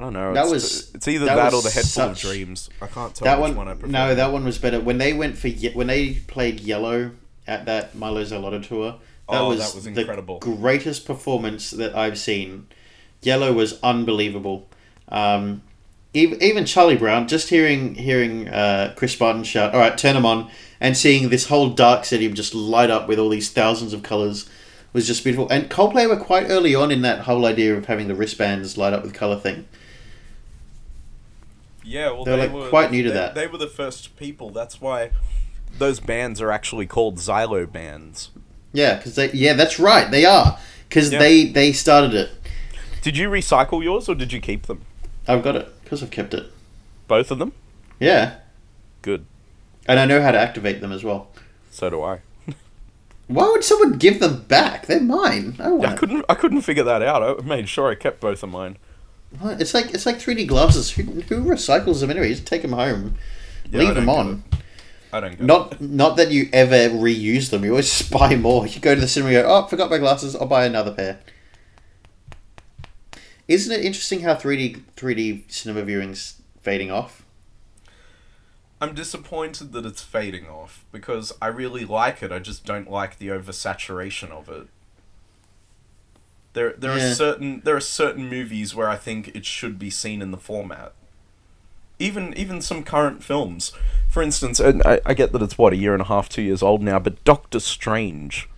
[0.00, 0.32] I don't know.
[0.32, 2.70] That it's, was- it's either that that, or the Head Full of Dreams.
[2.80, 3.92] I can't tell that which one, one, I prefer.
[3.92, 4.80] no, that one was better.
[4.80, 7.10] When they went for ye- when they played Yellow
[7.46, 8.98] at that Mylo Xyloto tour, that
[9.40, 10.38] Oh, was that was the incredible.
[10.38, 12.66] greatest performance that I've seen.
[13.20, 14.68] Yellow was unbelievable.
[15.10, 15.60] Um,
[16.14, 20.24] even, even Charlie Brown, just hearing hearing uh, Chris Martin shout, "All right, turn them
[20.24, 24.02] on," and seeing this whole dark stadium just light up with all these thousands of
[24.02, 24.48] colors
[24.94, 25.46] was just beautiful.
[25.50, 28.92] And Coldplay were quite early on in that whole idea of having the wristbands light
[28.94, 29.66] up with color thing.
[31.90, 33.34] Yeah, well, They're, they like, were quite new to they, that.
[33.34, 34.50] They were the first people.
[34.50, 35.10] That's why
[35.76, 38.30] those bands are actually called Xylo bands.
[38.72, 40.56] Yeah, because they yeah, that's right, they are
[40.88, 41.18] because Yeah.
[41.18, 42.30] they they started it.
[43.02, 44.82] Did you recycle yours or did you keep them?
[45.26, 46.52] I've got it because I've kept it.
[47.08, 47.52] Both of them?
[47.98, 48.36] Yeah,
[49.02, 49.26] Good.
[49.88, 51.28] and I know how to activate them as well.
[51.72, 52.20] So do I.
[53.26, 54.86] Why would someone give them back?
[54.86, 55.56] They're mine.
[55.58, 56.24] I I couldn't.
[56.28, 57.22] I couldn't figure that out.
[57.22, 58.76] I made sure I kept both of mine.
[59.38, 59.60] What?
[59.60, 60.90] It's like it's like 3D glasses.
[60.90, 62.30] Who, who recycles them anyway?
[62.30, 63.14] Just take them home,
[63.70, 64.44] Yeah, leave them on.
[65.12, 65.30] I don't.
[65.30, 65.44] Get it.
[65.44, 67.64] Not not that you ever reuse them.
[67.64, 68.66] You always just buy more.
[68.66, 70.34] You go to the cinema, and go, oh, forgot my glasses.
[70.34, 71.20] I'll buy another pair.
[73.46, 77.24] Isn't it interesting how 3D 3D cinema viewings fading off?
[78.80, 82.32] I'm disappointed that it's fading off because I really like it.
[82.32, 84.68] I just don't like the oversaturation of it.
[86.52, 87.10] There, there Yeah.
[87.10, 90.36] are certain there are certain movies where I think it should be seen in the
[90.36, 90.92] format.
[91.98, 93.72] Even even some current films,
[94.08, 96.42] for instance, and I, I get that it's what a year and a half, two
[96.42, 98.48] years old now, but Doctor Strange,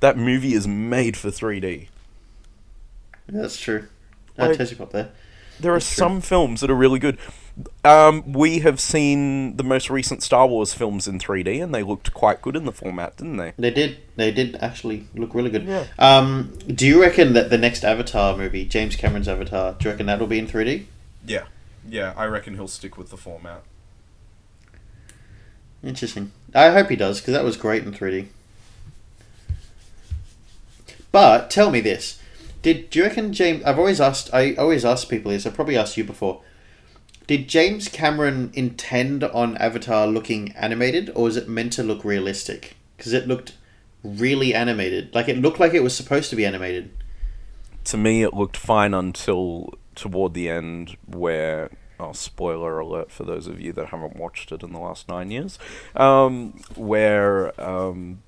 [0.00, 1.88] that movie is made for 3D.
[3.32, 3.86] Yeah, that's true.
[4.38, 5.10] I Like- you pop there.
[5.60, 5.80] There are true.
[5.80, 7.18] some films that are really good.
[7.84, 12.12] Um, we have seen the most recent Star Wars films in 3D, and they looked
[12.12, 13.54] quite good in the format, didn't they?
[13.58, 13.98] They did.
[14.16, 15.64] They did actually look really good.
[15.64, 15.86] Yeah.
[15.98, 20.06] Um, do you reckon that the next Avatar movie, James Cameron's Avatar, do you reckon
[20.06, 20.84] that'll be in 3D?
[21.24, 21.44] Yeah,
[21.88, 22.12] yeah.
[22.16, 23.62] I reckon he'll stick with the format.
[25.82, 26.32] Interesting.
[26.54, 28.26] I hope he does because that was great in 3D.
[31.10, 32.20] But tell me this:
[32.66, 33.62] Did do you reckon James?
[33.62, 34.28] I've always asked.
[34.34, 35.46] I always ask people this.
[35.46, 36.42] I've probably asked you before.
[37.28, 42.74] Did James Cameron intend on Avatar looking animated, or was it meant to look realistic?
[42.96, 43.56] Because it looked
[44.02, 45.14] really animated.
[45.14, 46.90] Like it looked like it was supposed to be animated.
[47.84, 53.46] To me, it looked fine until toward the end, where oh, spoiler alert for those
[53.46, 55.56] of you that haven't watched it in the last nine years,
[55.94, 58.24] um, where um,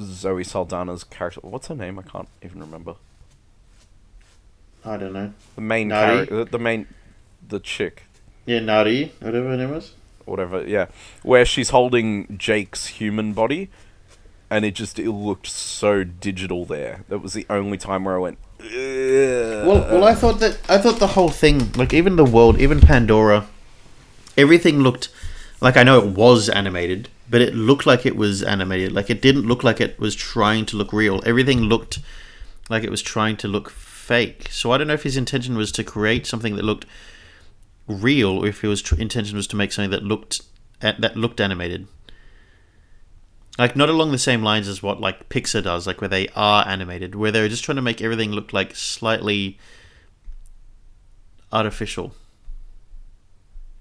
[0.00, 2.00] Zoe Saldana's character, what's her name?
[2.00, 2.96] I can't even remember.
[4.84, 5.32] I don't know.
[5.54, 6.86] The main character, the main,
[7.48, 8.04] the chick.
[8.46, 9.92] Yeah, Nari, whatever her name was.
[10.26, 10.66] whatever.
[10.66, 10.86] Yeah,
[11.22, 13.70] where she's holding Jake's human body,
[14.50, 17.04] and it just it looked so digital there.
[17.08, 18.38] That was the only time where I went.
[18.60, 22.58] Well, Well, well, I thought that I thought the whole thing, like even the world,
[22.60, 23.46] even Pandora,
[24.36, 25.08] everything looked
[25.60, 28.92] like I know it was animated, but it looked like it was animated.
[28.92, 31.22] Like it didn't look like it was trying to look real.
[31.24, 31.98] Everything looked
[32.68, 33.70] like it was trying to look
[34.04, 34.48] fake.
[34.50, 36.86] So I don't know if his intention was to create something that looked
[37.88, 40.42] real, or if his tr- intention was to make something that looked
[40.80, 41.86] at, that looked animated.
[43.58, 46.66] Like not along the same lines as what like Pixar does, like where they are
[46.66, 49.58] animated, where they're just trying to make everything look like slightly
[51.52, 52.12] artificial.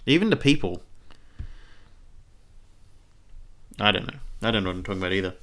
[0.05, 0.84] Even the people.
[3.80, 4.19] I don't know.
[4.41, 5.34] I don't know what I'm talking about either.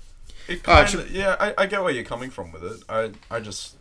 [0.46, 2.82] it Oh, kinda, yeah, I, I get where you're coming from with it.
[2.88, 3.74] I I just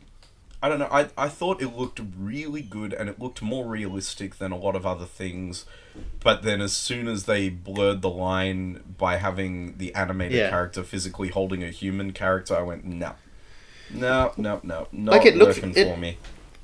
[0.61, 0.89] I don't know.
[0.91, 4.75] I, I thought it looked really good and it looked more realistic than a lot
[4.75, 5.65] of other things.
[6.21, 10.49] But then, as soon as they blurred the line by having the animated Yeah.
[10.49, 13.13] character physically holding a human character, I went, no.
[13.89, 14.87] No, no, no.
[14.91, 16.17] Not Like, it looked- working it- for me.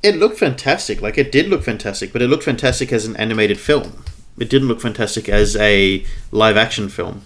[0.03, 1.01] It looked fantastic.
[1.01, 4.03] Like it did look fantastic, but it looked fantastic as an animated film.
[4.37, 7.21] It didn't look fantastic as a live action film.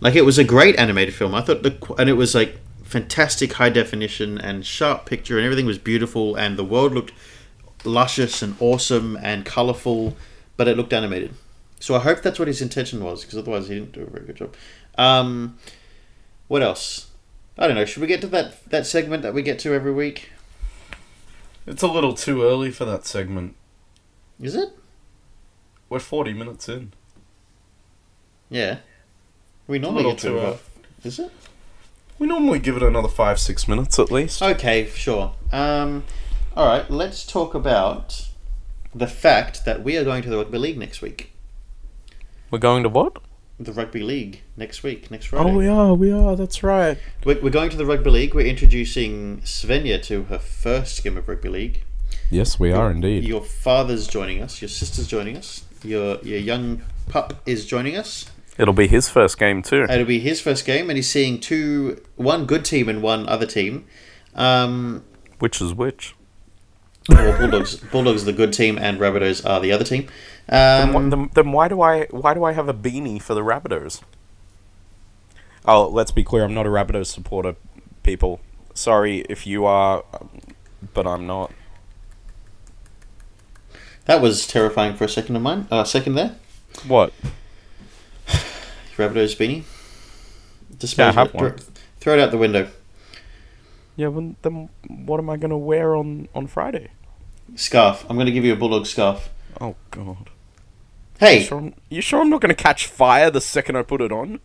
[0.00, 1.36] Like it was a great animated film.
[1.36, 2.58] I thought the and it was like
[2.88, 7.12] fantastic high definition and sharp picture and everything was beautiful and the world looked
[7.84, 10.16] luscious and awesome and colorful,
[10.56, 11.34] but it looked animated.
[11.78, 14.24] So I hope that's what his intention was because otherwise he didn't do a very
[14.24, 14.54] good job.
[14.96, 15.58] Um,
[16.48, 17.10] what else?
[17.58, 17.84] I don't know.
[17.84, 20.30] Should we get to that that segment that we get to every week?
[21.66, 23.54] It's a little too early for that segment.
[24.40, 24.70] Is it?
[25.90, 26.92] We're 40 minutes in.
[28.48, 28.78] Yeah.
[29.66, 30.60] We normally get to about.
[31.04, 31.30] Is it?
[32.18, 34.42] We normally give it another five, six minutes at least.
[34.42, 35.34] Okay, sure.
[35.52, 36.04] Um,
[36.56, 38.28] all right, let's talk about
[38.94, 41.32] the fact that we are going to the rugby league next week.
[42.50, 43.18] We're going to what?
[43.60, 45.50] The rugby league next week, next Friday.
[45.50, 46.98] Oh, we are, we are, that's right.
[47.24, 48.34] We're, we're going to the rugby league.
[48.34, 51.82] We're introducing Svenja to her first game of rugby league.
[52.30, 53.24] Yes, we are indeed.
[53.24, 54.60] Your father's joining us.
[54.60, 55.64] Your sister's joining us.
[55.82, 58.26] Your your young pup is joining us.
[58.58, 59.84] It'll be his first game too.
[59.84, 63.46] It'll be his first game, and he's seeing two, one good team and one other
[63.46, 63.86] team.
[64.34, 65.04] Um,
[65.38, 66.14] Which is which?
[67.08, 70.08] well, Bulldogs, Bulldogs are the good team, and Rabbitohs are the other team.
[70.48, 73.42] Then, Um, then, then why do I why do I have a beanie for the
[73.42, 74.02] Rabbitohs?
[75.64, 76.44] Oh, let's be clear.
[76.44, 77.54] I'm not a Rabbitohs supporter,
[78.02, 78.40] people.
[78.74, 80.04] Sorry if you are,
[80.94, 81.52] but I'm not.
[84.06, 85.66] that was terrifying for a second of mine.
[85.70, 86.36] Uh, second there,
[86.86, 87.12] What?
[88.98, 89.64] Rabbitohs beanie.
[90.78, 91.34] Dispose Yeah, I of have it.
[91.34, 91.54] one.
[91.54, 91.56] Throw,
[92.00, 92.68] throw it out the window.
[93.96, 96.88] Yeah, well, then what am I gonna wear on on Friday?
[97.56, 98.04] Scarf.
[98.08, 99.30] I'm going to give you a Bulldog scarf.
[99.60, 100.30] Oh God.
[101.18, 104.00] Hey, You sure, I'm, you sure I'm not gonna catch fire the second I put
[104.00, 104.40] it on?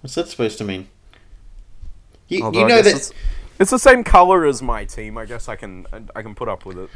[0.00, 0.88] what's that supposed to mean?
[2.28, 3.12] You, Although you know guess that it's,
[3.58, 5.18] it's the same color as my team.
[5.18, 6.90] I guess I can I can put up with it.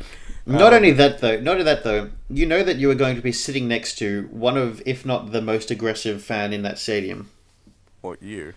[0.46, 1.38] Not Um, only that, though.
[1.40, 2.10] Not only that, though.
[2.28, 5.32] You know that you are going to be sitting next to one of, if not
[5.32, 7.30] the most aggressive fan in that stadium.
[8.00, 8.54] What you?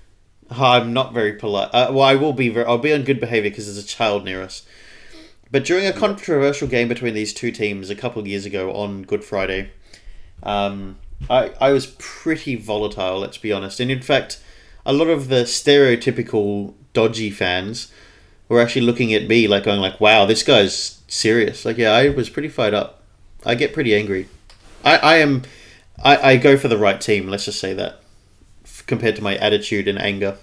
[0.49, 1.69] I'm not very polite.
[1.73, 2.49] Uh, well, I will be.
[2.49, 4.63] Very, I'll be on good behavior because there's a child near us.
[5.51, 9.03] But during a controversial game between these two teams a couple of years ago on
[9.03, 9.71] Good Friday,
[10.43, 10.97] um,
[11.29, 13.19] I I was pretty volatile.
[13.19, 13.79] Let's be honest.
[13.79, 14.39] And in fact,
[14.85, 17.91] a lot of the stereotypical dodgy fans
[18.49, 22.09] were actually looking at me like going like, "Wow, this guy's serious." Like, yeah, I
[22.09, 23.03] was pretty fired up.
[23.45, 24.27] I get pretty angry.
[24.83, 25.43] I I am.
[26.03, 27.27] I, I go for the right team.
[27.27, 28.01] Let's just say that
[28.65, 30.37] f- compared to my attitude and anger.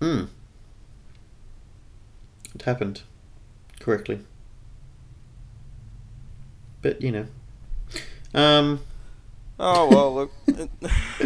[0.00, 0.24] Hmm.
[2.54, 3.02] It happened
[3.80, 4.20] correctly.
[6.82, 7.26] But you know,
[8.34, 8.80] um,
[9.58, 10.32] Oh well, look.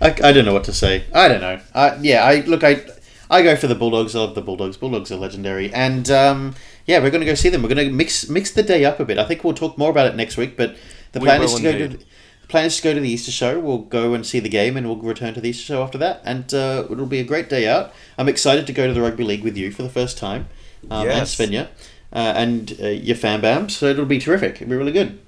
[0.00, 1.04] I, I don't know what to say.
[1.14, 1.60] I don't know.
[1.74, 2.64] I, yeah, I look.
[2.64, 2.82] I
[3.28, 4.16] I go for the Bulldogs.
[4.16, 4.76] I love the Bulldogs.
[4.76, 6.54] Bulldogs are legendary, and um,
[6.86, 7.62] yeah, we're going to go see them.
[7.62, 9.18] We're going to mix mix the day up a bit.
[9.18, 10.56] I think we'll talk more about it next week.
[10.56, 10.76] But
[11.12, 12.04] the We plan is to go to the
[12.48, 13.60] plan is to go to the Easter show.
[13.60, 16.22] We'll go and see the game, and we'll return to the Easter show after that.
[16.24, 17.92] And uh, it'll be a great day out.
[18.16, 20.48] I'm excited to go to the rugby league with you for the first time,
[20.90, 21.38] um, Yes.
[21.38, 21.68] and Svenja,
[22.12, 23.72] uh, and uh, your fan bams.
[23.72, 24.56] So it'll be terrific.
[24.56, 25.20] It'll be really good.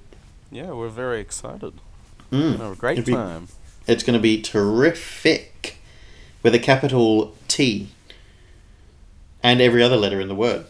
[0.51, 1.73] yeah, we're very excited.
[2.33, 2.77] Mm.
[2.77, 3.47] Great It'd be- time.
[3.85, 5.77] It's going to be terrific
[6.41, 7.89] with a capital T
[9.43, 10.65] and every other letter in the word.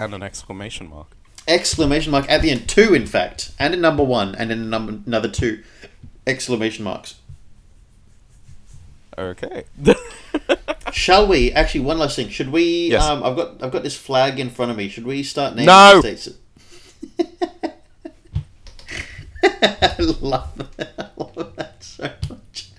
[0.00, 1.06] And an exclamation mark.
[1.46, 2.68] Exclamation mark at the end.
[2.68, 3.52] Two, in fact.
[3.58, 5.62] And a number one and then a number, another two
[6.26, 7.14] exclamation marks.
[9.16, 9.64] Okay.
[10.92, 11.52] Shall we?
[11.52, 12.28] Actually, one last thing.
[12.28, 12.90] Should we?
[12.90, 13.02] Yes.
[13.02, 14.88] Um, I've got I've got this flag in front of me.
[14.88, 16.00] Should we start naming No!
[16.00, 16.38] the states?
[19.42, 20.94] I love that.
[20.98, 22.70] I love that so much.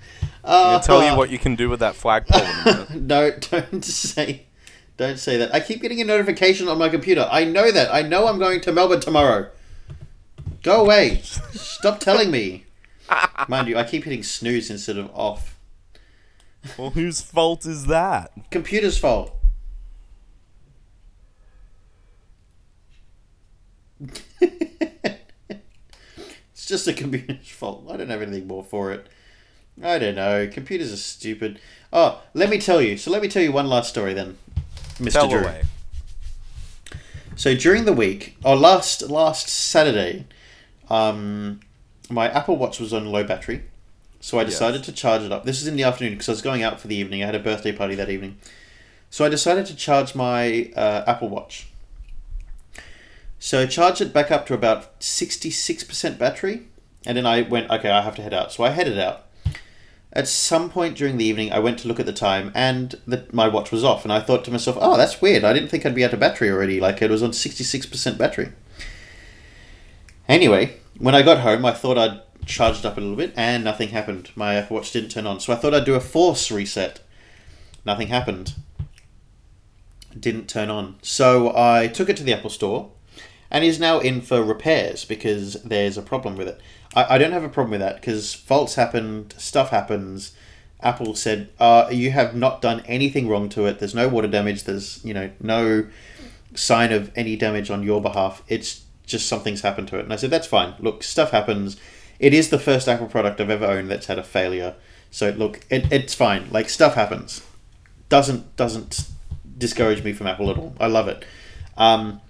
[0.44, 2.90] I'll tell you Uh, what you can do with that flagpole in a minute.
[3.02, 4.46] no, don't say,
[4.98, 5.54] don't say that.
[5.54, 7.28] I keep getting a notification on my computer.
[7.32, 7.94] I know that.
[7.94, 9.50] I know I'm going to Melbourne tomorrow.
[10.64, 11.22] Go away.
[11.24, 12.66] Stop telling me.
[13.48, 15.58] Mind you, I keep hitting snooze instead of off.
[16.78, 18.32] Well, whose fault is that?
[18.52, 19.36] Computer's fault.
[26.70, 27.86] Just a computer's fault.
[27.90, 29.08] I don't have anything more for it.
[29.84, 30.48] I don't know.
[30.48, 31.60] Computers are stupid.
[31.92, 32.98] Oh, let me tell you.
[32.98, 34.38] So let me tell you one last story then,
[34.98, 35.12] Mr.
[35.14, 35.40] Tell Drew.
[35.42, 35.64] away.
[37.36, 40.26] So during the week, or last last Saturday,
[40.90, 41.62] um,
[42.10, 43.64] my Apple Watch was on low battery,
[44.20, 44.52] so I Yes.
[44.52, 45.46] decided to charge it up.
[45.46, 47.24] This is in the afternoon because I was going out for the evening.
[47.24, 48.38] I had a birthday party that evening,
[49.12, 51.69] So I decided to charge my uh, Apple Watch.
[53.40, 56.68] So I charged it back up to about 66% battery,
[57.06, 58.52] and then I went, okay, I have to head out.
[58.52, 59.26] So I headed out.
[60.12, 63.26] At some point during the evening, I went to look at the time, and the,
[63.32, 64.04] my watch was off.
[64.04, 65.44] And I thought to myself, oh, that's weird.
[65.44, 66.80] I didn't think I'd be out of battery already.
[66.80, 68.52] Like, it was on 66% battery.
[70.28, 73.90] Anyway, when I got home, I thought I'd charged up a little bit, and nothing
[73.90, 74.32] happened.
[74.36, 75.40] My Apple Watch didn't turn on.
[75.40, 77.00] So I thought I'd do a force reset.
[77.86, 78.56] Nothing happened.
[80.20, 80.98] Didn't turn on.
[81.02, 82.92] So I took it to the Apple Store,
[83.52, 86.62] and is now in for repairs because there's a problem with it.
[86.96, 90.34] I, I don't have a problem with that because faults happened, stuff happens.
[90.82, 93.80] Apple said, uh, you have not done anything wrong to it.
[93.80, 94.64] There's no water damage.
[94.64, 95.88] There's, you know, no
[96.56, 98.44] sign of any damage on your behalf.
[98.48, 100.04] It's just something's happened to it.
[100.04, 100.76] And I said, that's fine.
[100.80, 101.76] Look, stuff happens.
[102.20, 104.76] It is the first Apple product I've ever owned that's had a failure.
[105.12, 106.50] So look, it, it's fine.
[106.52, 107.42] Like stuff happens.
[108.10, 109.08] Doesn't doesn't
[109.58, 110.76] discourage me from Apple at all.
[110.80, 111.26] I love it.
[111.78, 112.22] Um,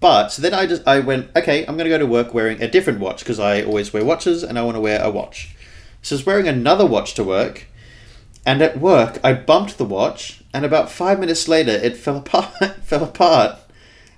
[0.00, 1.66] but so then I just I went okay.
[1.66, 4.42] I'm going to go to work wearing a different watch because I always wear watches
[4.42, 5.54] and I want to wear a watch.
[6.02, 7.66] So I was wearing another watch to work,
[8.46, 12.52] and at work I bumped the watch, and about five minutes later it fell apart.
[12.82, 13.58] fell apart.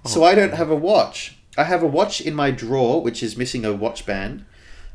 [0.06, 0.26] So oh.
[0.26, 1.36] I don't have a watch.
[1.56, 4.44] I have a watch in my drawer which is missing a watch band.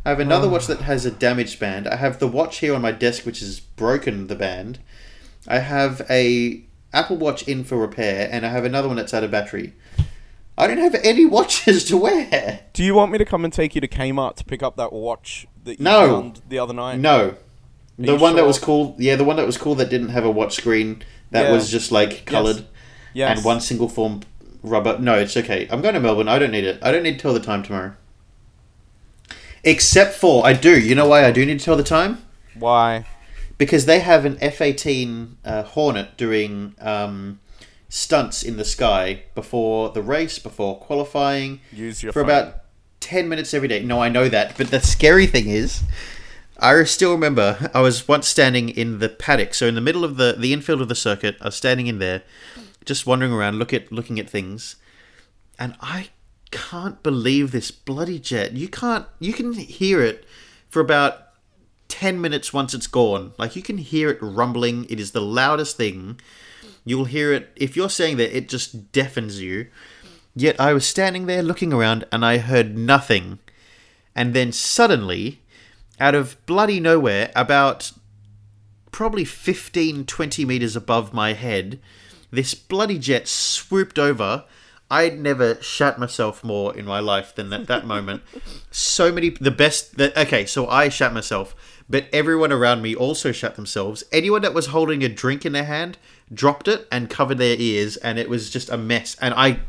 [0.06, 0.84] I have another watch that ah.
[0.84, 1.88] has a damaged band.
[1.88, 4.80] I have the watch here on my desk which has broken the band.
[5.48, 6.64] I have a
[6.94, 9.74] Apple Watch in for repair, and I have another one that's out of battery.
[10.58, 12.62] I don't have any watches to wear.
[12.74, 14.93] Do you want me to come and take you to Kmart to pick up that
[14.93, 16.08] watch that you No.
[16.22, 16.99] found the other night?
[16.99, 17.36] No,
[17.99, 18.95] the you one that was cool.
[18.97, 21.03] Yeah, the one that was cool that didn't have a watch screen.
[21.32, 21.51] That Yeah.
[21.51, 22.66] was just like coloured
[23.14, 23.38] Yes.
[23.38, 24.22] and one single form
[24.64, 24.97] rubber.
[24.99, 25.68] No, it's okay.
[25.70, 26.28] I'm going to Melbourne.
[26.30, 26.80] I don't need it.
[26.82, 27.93] I don't need to tell the time tomorrow.
[29.64, 30.80] Except for I do.
[30.80, 32.24] You know why I do need to tell the time?
[32.58, 33.06] Why?
[33.58, 37.39] because they have an F-18 uh, Hornet doing um,
[37.90, 42.30] stunts in the sky before the race, before qualifying, Use your for phone.
[42.30, 42.56] about
[43.00, 43.84] 10 minutes every day.
[43.84, 45.84] No, I know that, but the scary thing is,
[46.58, 50.18] I still remember I was once standing in the paddock, so in the middle of
[50.18, 51.36] the the infield of the circuit.
[51.42, 52.24] I was standing in there,
[52.86, 54.78] just wandering around, look at looking at things,
[55.60, 56.10] and I
[56.52, 58.54] can't believe this bloody jet.
[58.54, 59.06] You can't.
[59.20, 60.26] You can hear it
[60.70, 61.20] for about
[61.90, 63.34] 10 minutes once it's gone.
[63.38, 64.86] Like you can hear it rumbling.
[64.90, 66.20] It is the loudest thing.
[66.86, 69.68] You'll hear it if you're saying that it just deafens you.
[70.36, 73.40] Yet I was standing there looking around and I heard nothing.
[74.16, 75.42] And then suddenly,
[76.00, 77.92] out of bloody nowhere, about
[78.92, 81.80] probably 15 20 meters above my head,
[82.32, 84.46] this bloody jet swooped over.
[84.92, 88.22] I'd never shat myself more in my life than at that moment.
[88.72, 91.56] So many, the best, that okay, so I shat myself,
[91.90, 94.04] but everyone around me also shat themselves.
[94.12, 95.98] Anyone that was holding a drink in their hand
[96.34, 99.16] dropped it and covered their ears, and it was just a mess.
[99.22, 99.60] And I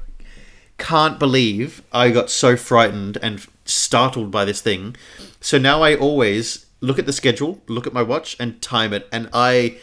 [0.79, 4.97] can't believe I got so frightened and startled by this thing.
[5.41, 9.09] So now I always look at the schedule, look at my watch, and time it,
[9.13, 9.79] and I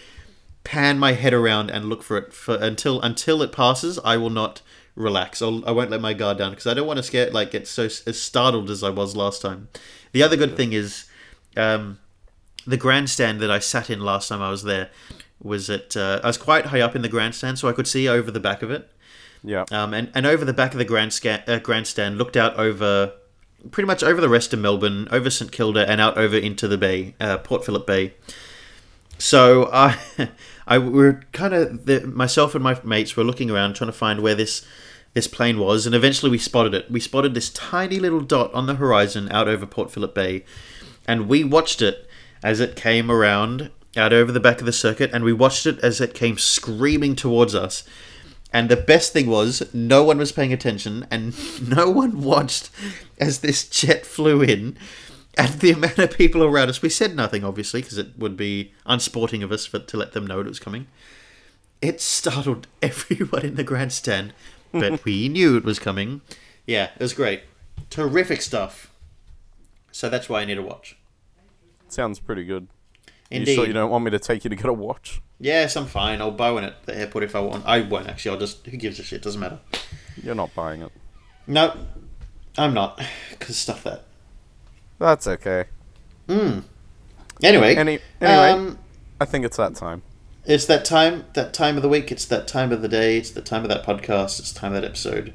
[0.63, 3.99] pan my head around and look for it for until until it passes.
[4.03, 4.61] I will not
[4.95, 5.41] relax.
[5.41, 7.67] I'll, I won't let my guard down because I don't want to scare like get
[7.67, 9.69] so as startled as I was last time.
[10.11, 11.05] The other good thing is,
[11.57, 11.99] um,
[12.65, 14.89] the grandstand that I sat in last time I was there
[15.43, 18.07] was at uh, I was quite high up in the grandstand, so I could see
[18.07, 18.89] over the back of it.
[19.43, 19.65] Yeah.
[19.71, 23.13] Um, and, and over the back of the grandstand, uh, grandstand looked out over
[23.71, 26.77] pretty much over the rest of Melbourne, over St Kilda, and out over into the
[26.77, 28.13] bay, uh, Port Phillip Bay.
[29.17, 29.97] So I,
[30.67, 34.21] I we were kind of myself and my mates were looking around trying to find
[34.21, 34.65] where this
[35.13, 36.89] this plane was, and eventually we spotted it.
[36.89, 40.43] We spotted this tiny little dot on the horizon out over Port Phillip Bay,
[41.07, 42.07] and we watched it
[42.41, 45.79] as it came around out over the back of the circuit, and we watched it
[45.79, 47.83] as it came screaming towards us.
[48.51, 51.35] And the best thing was, no one was paying attention, and
[51.69, 52.69] no one watched
[53.19, 54.77] as this jet flew in.
[55.35, 58.71] And the amount of people around us, we said nothing, obviously, because it would be
[58.85, 60.87] unsporting of us for, to let them know it was coming.
[61.81, 64.33] It startled everyone in the grandstand,
[64.71, 66.21] but we knew it was coming.
[66.67, 67.43] Yeah, it was great.
[67.89, 68.91] Terrific stuff.
[69.91, 70.97] So that's why I need a watch.
[71.87, 72.67] Sounds pretty good.
[73.33, 73.51] Indeed.
[73.51, 75.21] You sure you don't want me to take you to get a watch?
[75.39, 76.21] Yes, I'm fine.
[76.21, 77.65] I'll buy one at the airport if I want.
[77.65, 78.31] I won't actually.
[78.31, 78.65] I'll just.
[78.65, 79.21] Who gives a shit?
[79.21, 79.59] Doesn't matter.
[80.21, 80.91] You're not buying it.
[81.47, 81.75] No,
[82.57, 83.01] I'm not.
[83.31, 84.03] Because stuff that.
[84.99, 85.65] That's okay.
[86.27, 86.59] Hmm.
[87.41, 87.75] Anyway.
[87.75, 88.79] Any anyway, um,
[89.19, 90.03] I think it's that time.
[90.45, 91.25] it's that time.
[91.33, 92.11] That time of the week.
[92.11, 93.17] It's that time of the day.
[93.17, 94.39] It's the time of that podcast.
[94.39, 95.33] It's the time of that episode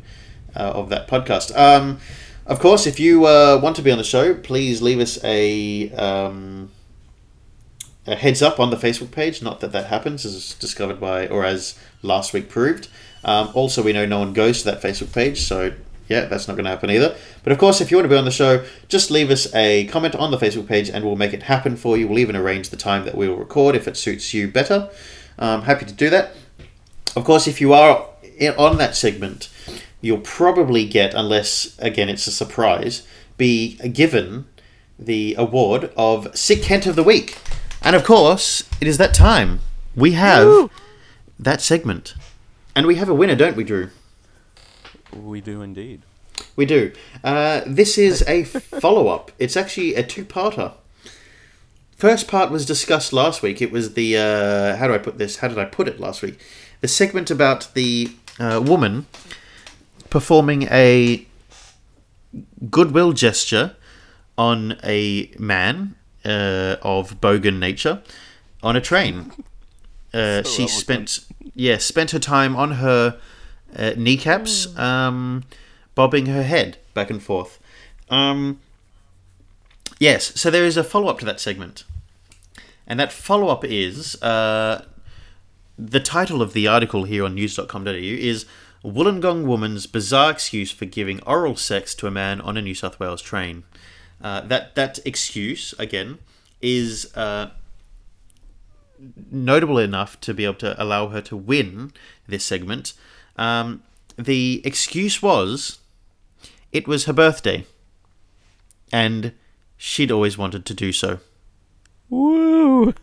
[0.56, 1.56] uh, of that podcast.
[1.56, 1.98] Um,
[2.46, 5.90] of course, if you uh, want to be on the show, please leave us a
[5.92, 6.70] um,
[8.08, 9.42] a heads up on the Facebook page.
[9.42, 12.88] Not that that happens, as discovered by or as last week proved.
[13.24, 15.72] Um, also, we know no one goes to that Facebook page, so
[16.08, 17.16] yeah, that's not going to happen either.
[17.42, 19.86] But of course, if you want to be on the show, just leave us a
[19.86, 22.08] comment on the Facebook page and we'll make it happen for you.
[22.08, 24.90] We'll even arrange the time that we will record if it suits you better.
[25.38, 26.32] Um, happy to do that.
[27.14, 28.08] Of course, if you are
[28.56, 29.50] on that segment,
[30.00, 33.06] you'll probably get, unless again it's a surprise,
[33.36, 34.46] be given
[34.98, 37.38] the award of Sick Kent of the Week.
[37.82, 39.60] And of course, it is that time.
[39.94, 40.70] We have Woo!
[41.38, 42.14] that segment.
[42.74, 43.90] And we have a winner, don't we, Drew?
[45.12, 46.02] We do indeed.
[46.54, 46.92] We do.
[47.24, 49.32] Uh, this is a follow up.
[49.38, 50.74] It's actually a two parter.
[51.96, 53.60] First part was discussed last week.
[53.60, 54.16] It was the.
[54.16, 55.38] Uh, how do I put this?
[55.38, 56.38] How did I put it last week?
[56.80, 59.06] The segment about the uh, woman
[60.10, 61.26] performing a
[62.70, 63.74] goodwill gesture
[64.36, 65.96] on a man
[66.28, 68.02] uh, of bogan nature
[68.62, 69.32] on a train.
[70.12, 70.70] Uh, she elegant.
[70.70, 71.20] spent
[71.54, 73.18] yeah spent her time on her
[73.76, 75.44] uh, kneecaps, um,
[75.94, 77.58] bobbing her head back and forth.
[78.10, 78.60] Um,
[79.98, 81.84] yes, so there is a follow up to that segment,
[82.86, 84.84] and that follow up is uh,
[85.78, 88.46] the title of the article here on news.com.au is
[88.84, 92.98] Wollongong woman's bizarre excuse for giving oral sex to a man on a New South
[93.00, 93.64] Wales train.
[94.20, 96.18] Uh, that that excuse again
[96.60, 97.50] is uh,
[99.30, 101.92] notable enough to be able to allow her to win
[102.26, 102.94] this segment.
[103.36, 103.82] Um,
[104.16, 105.78] the excuse was
[106.72, 107.64] it was her birthday,
[108.92, 109.32] and
[109.76, 111.20] she'd always wanted to do so.
[112.10, 112.94] Woo!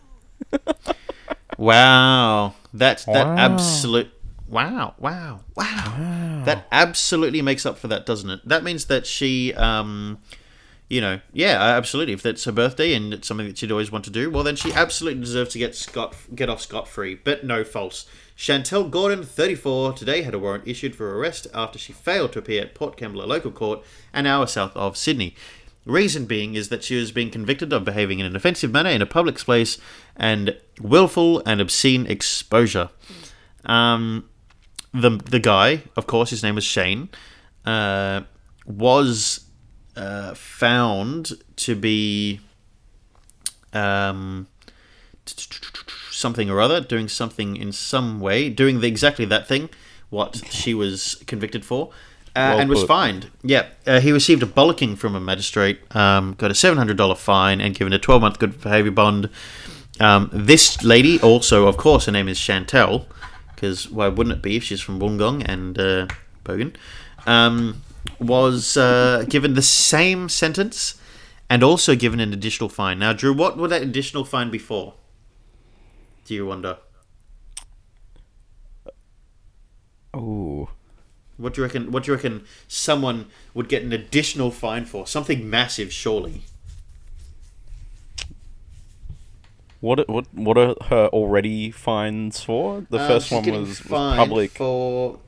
[1.57, 3.34] Wow, that that Wow.
[3.38, 4.09] absolute
[4.47, 8.41] wow, wow, wow, That absolutely makes up for that, doesn't it?
[8.45, 10.20] That means that she, um,
[10.90, 12.14] you know, yeah, absolutely.
[12.14, 14.56] If that's her birthday and it's something that she'd always want to do, well, then
[14.56, 17.16] she absolutely deserves to get scot get off scot free.
[17.16, 18.06] But no, false.
[18.38, 22.62] Chantel Gordon, 34, today had a warrant issued for arrest after she failed to appear
[22.62, 23.82] at Port Kembla Local Court,
[24.14, 25.36] an hour south of Sydney.
[25.86, 29.02] Reason being is that she was being convicted of behaving in an offensive manner in
[29.02, 29.78] a public place
[30.18, 32.90] and willful and obscene exposure.
[33.64, 34.30] Um,
[34.94, 37.10] the the guy, of course, his name was Shane,
[37.66, 38.22] uh,
[38.66, 39.45] was
[39.96, 42.39] uh, found to be
[43.74, 44.48] um,
[46.12, 49.70] something or other, doing something in some way, doing the, exactly that thing,
[50.10, 51.89] what she was convicted for,
[52.36, 52.88] uh, Well and was put.
[52.88, 53.32] fined.
[53.43, 57.16] Yeah, uh, he received a bollocking from a magistrate, um, got a seven hundred dollar
[57.16, 59.30] fine, and given a twelve month good behaviour bond.
[60.00, 63.06] Um, this lady, also, of course, her name is Chantel,
[63.56, 66.08] because why wouldn't it be if she's from Wollongong and uh,
[66.43, 66.76] Bogan,
[67.26, 67.82] um,
[68.20, 70.95] was uh, given the same sentence
[71.49, 72.99] and also given an additional fine.
[72.99, 74.95] Now, Drew, what would that additional fine be for?
[76.26, 76.78] Do you wonder?
[80.14, 80.70] Oh.
[81.38, 81.91] What do you reckon?
[81.91, 85.06] What do you reckon someone would get an additional fine for?
[85.06, 86.43] Something massive, surely.
[89.82, 92.86] What what what are her already fines for?
[92.89, 94.51] The Um, first one was, was public.
[94.51, 95.20] for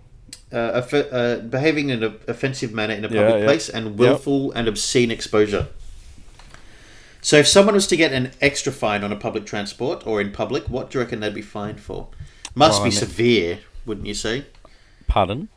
[0.51, 3.43] uh, uh, behaving in an offensive manner in a public yeah.
[3.45, 5.67] place and willful and obscene exposure.
[7.21, 10.31] So, if someone was to get an extra fine on a public transport or in
[10.31, 12.07] public, what do you reckon they'd be fined for?
[12.55, 14.45] Must Well, be I mean- severe, wouldn't you say?
[15.07, 15.49] Pardon?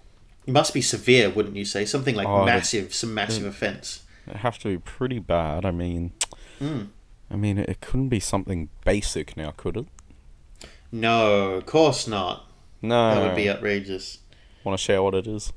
[0.46, 1.84] It must be severe, wouldn't you say?
[1.84, 4.02] Something like Oh, massive, some massive offence.
[4.26, 5.64] It have to be pretty bad.
[5.64, 6.12] I mean,
[6.58, 6.84] Hmm.
[7.30, 9.86] I mean, it couldn't be something basic now, could it?
[10.90, 12.46] No, of course not.
[12.82, 13.14] No.
[13.14, 14.18] That would be outrageous.
[14.64, 15.52] Want to share what it is?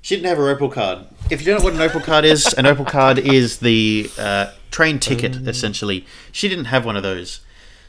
[0.00, 1.06] She didn't have her Opal card.
[1.30, 4.52] If you don't know what an Opal card is, an Opal card is the uh,
[4.72, 6.04] train ticket, essentially.
[6.32, 7.40] She didn't have one of those.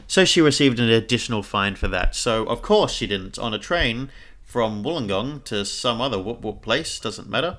[0.07, 2.15] So she received an additional fine for that.
[2.15, 3.39] So, of course, she didn't.
[3.39, 4.09] On a train
[4.43, 7.57] from Wollongong to some other whoop whoop place, doesn't matter.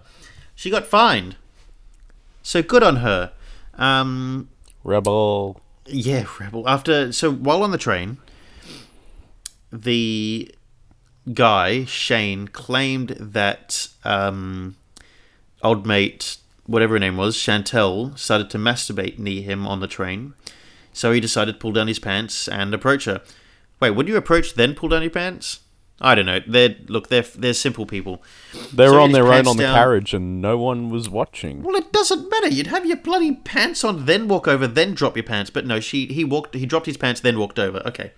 [0.54, 1.34] She got fined.
[2.44, 3.32] So good on her.
[3.76, 4.48] Um,
[4.84, 5.60] Rebel.
[5.86, 6.68] yeah, rebel.
[6.68, 8.18] After so while on the train,
[9.72, 10.54] the
[11.32, 14.76] guy Shane claimed that um,
[15.62, 20.34] old mate, whatever her name was, Chantel, started to masturbate near him on the train.
[20.92, 23.22] So he decided to pull down his pants and approach her.
[23.80, 25.60] Wait, would you approach then pull down your pants?
[26.00, 26.40] I don't know.
[26.46, 28.22] They're look, they're they're simple people.
[28.72, 29.74] They were he on their own on the down.
[29.74, 31.62] carriage, and no one was watching.
[31.62, 32.48] Well, it doesn't matter.
[32.48, 35.50] You'd have your bloody pants on, then walk over, then drop your pants.
[35.50, 37.80] But no, she he walked, he dropped his pants, then walked over.
[37.86, 38.12] Okay.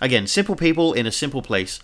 [0.00, 1.80] Again, simple people in a simple place.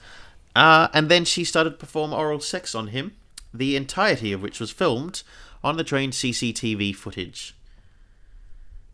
[0.56, 3.14] Uh, and then she started to perform oral sex on him,
[3.52, 5.22] the entirety of which was filmed
[5.62, 7.54] on the train CCTV footage.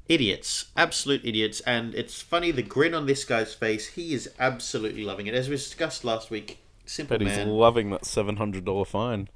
[0.09, 1.61] idiots, absolute idiots.
[1.61, 3.89] And it's funny the grin on this guy's face.
[3.89, 6.59] He is absolutely loving it, as we discussed last week.
[6.85, 7.49] Simple Bet he's man.
[7.49, 9.29] loving that seven hundred dollar fine.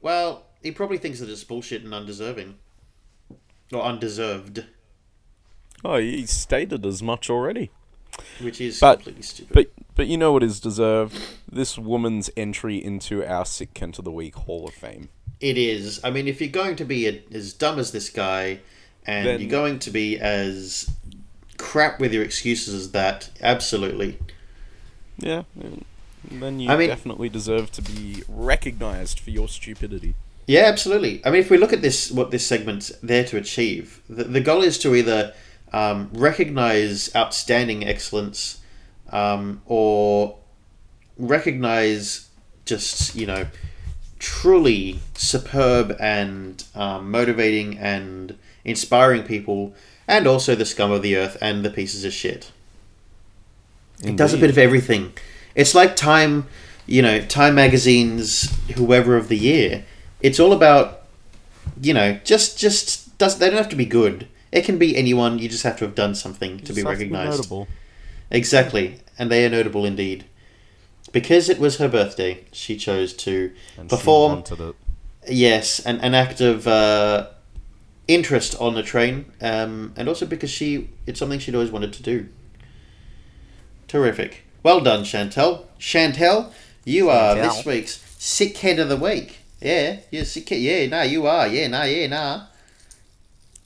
[0.00, 2.56] well, he probably thinks that it's bullshit and undeserving,
[3.72, 4.66] or undeserved,
[5.84, 7.70] Oh, he stated as much already.
[8.40, 9.52] which is But- completely stupid.
[9.54, 11.20] But but you know what is deserved?
[11.52, 15.10] This woman's entry into our Sick Kent of the Week Hall of Fame.
[15.40, 16.00] It is.
[16.02, 18.60] I mean, if you're going to be a, as dumb as this guy,
[19.04, 20.90] and Then- you're going to be as
[21.58, 24.18] crap with your excuses as that, absolutely.
[25.18, 25.42] Yeah.
[26.30, 30.14] Then you I mean- definitely deserve to be recognized for your stupidity.
[30.46, 31.20] Yeah, absolutely.
[31.26, 34.40] I mean, if we look at this, what this segment's there to achieve, the, the
[34.40, 35.34] goal is to either
[35.74, 38.59] um, recognize outstanding excellence
[39.10, 40.36] um, or
[41.18, 42.28] recognize
[42.64, 43.46] just, you know,
[44.18, 49.74] truly superb and um, motivating and inspiring people,
[50.06, 52.52] and also the scum of the earth and the pieces of shit.
[54.02, 55.12] It does a bit of everything.
[55.54, 56.46] It's like Time,
[56.86, 59.84] you know, Time Magazine's whoever of the year.
[60.22, 61.02] It's all about,
[61.80, 63.38] you know, just just does.
[63.38, 64.28] They don't have to be good.
[64.52, 65.38] It can be anyone.
[65.38, 67.38] You just have to have done something to be recognized.
[67.38, 67.68] notable.
[68.30, 70.24] Exactly, and they are notable indeed.
[71.12, 74.32] Because it was her birthday, she chose to And perform.
[74.32, 74.76] wanted it.
[75.28, 77.28] Yes, an, an act of uh,
[78.08, 82.02] interest on the train, um, and also because she it's something she'd always wanted to
[82.02, 82.28] do.
[83.88, 84.44] Terrific.
[84.62, 85.64] Well done, Chantel.
[85.78, 86.52] Chantel,
[86.84, 87.42] you are Chantel.
[87.42, 89.38] this week's sick head of the week.
[89.60, 90.60] Yeah, you're sick head.
[90.60, 91.48] Yeah, nah, you are.
[91.48, 92.46] Yeah, nah, yeah, nah.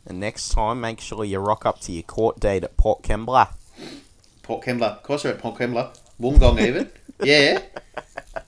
[0.07, 3.49] And next time, make sure you rock up to your court date at Port Kembla.
[4.45, 4.97] Port Kembla.
[4.99, 5.97] Of course, we're at Port Kembla.
[6.21, 6.91] Wollongong, even.
[7.25, 7.61] yeah.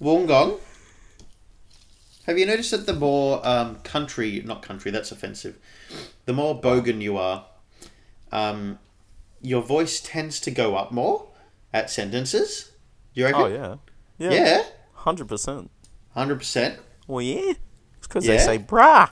[0.00, 0.60] Wollongong.
[2.26, 5.58] Have you noticed that the more um, country, not country, that's offensive,
[6.24, 7.46] the more bogan you are,
[8.32, 8.78] um,
[9.40, 11.28] your voice tends to go up more
[11.72, 12.72] at sentences?
[13.14, 13.40] You reckon?
[13.42, 13.76] Oh yeah.
[14.18, 14.32] Yeah.
[14.32, 14.62] Yeah.
[14.94, 15.70] Hundred percent.
[16.16, 16.78] 100%.
[17.06, 17.52] Well, yeah.
[17.98, 18.36] It's because Yeah?
[18.38, 19.10] they say, brah.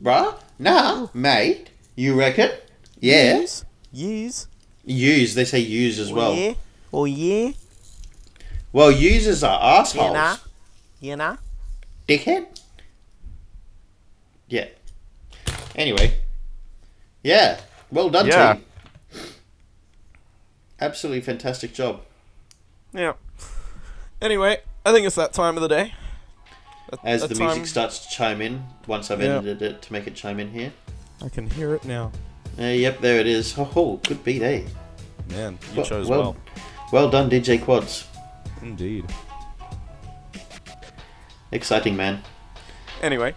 [0.00, 0.34] Bruh?
[0.58, 1.68] Nah, mate.
[1.94, 2.50] You reckon?
[2.98, 3.38] Yeah.
[3.40, 3.64] Use.
[3.92, 4.48] Use.
[4.84, 5.34] Use.
[5.34, 6.34] They say use as well.
[6.34, 6.54] yeah.
[6.92, 7.52] Or yeah.
[8.72, 10.12] Well, users are You assholes.
[10.14, 10.36] know.
[11.00, 11.38] You know.
[12.08, 12.46] dickhead.
[14.48, 14.66] Yeah.
[15.76, 16.18] Anyway.
[17.22, 17.60] Yeah.
[17.92, 18.54] Well done, Yeah.
[18.54, 18.64] team.
[20.80, 22.00] Absolutely fantastic job.
[22.92, 23.12] Yeah.
[24.20, 25.94] Anyway, I think it's that time of the day.
[26.90, 29.38] That- As that the time- music starts to chime in, once I've Yeah.
[29.38, 30.72] edited it to make it chime in here.
[31.22, 32.10] I can hear it now.
[32.60, 33.54] Uh, yep, there it is.
[33.56, 34.62] Oh, oh good beat, eh?
[35.30, 36.36] Man, you Well- chose well- well.
[36.92, 38.06] Well done, DJ Quads.
[38.62, 39.04] Indeed.
[41.52, 42.22] Exciting, man.
[43.00, 43.34] Anyway,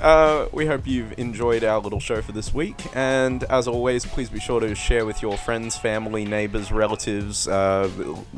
[0.00, 2.76] uh, we hope you've enjoyed our little show for this week.
[2.94, 7.90] And as always, please be sure to share with your friends, family, neighbors, relatives, uh,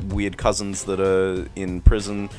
[0.09, 2.29] weird cousins that are in prison.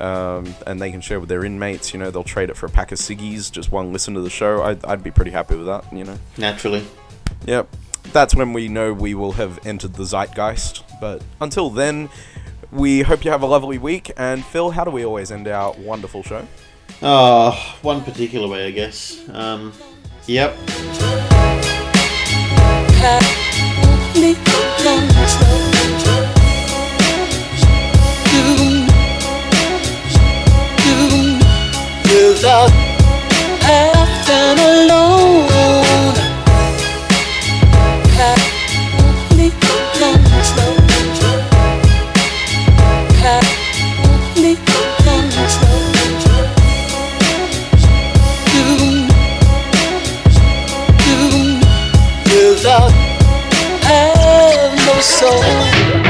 [0.00, 1.94] Um, and they can share with their inmates.
[1.94, 3.50] You know, they'll trade it for a pack of ciggies.
[3.50, 4.62] Just one listen to the show.
[4.62, 5.90] I'd, I'd be pretty happy with that.
[5.92, 6.18] You know.
[6.36, 6.84] Naturally.
[7.46, 7.68] Yep.
[8.12, 10.82] That's when we know we will have entered the zeitgeist.
[11.00, 12.08] But until then,
[12.72, 14.12] we hope you have a lovely week.
[14.16, 16.46] And Phil, how do we always end our wonderful show?
[17.02, 19.28] Oh, one particular way, I guess.
[19.30, 19.72] Um,
[20.26, 20.56] yep.
[32.06, 32.86] Cause I've
[34.58, 35.85] alone
[55.02, 56.05] soul.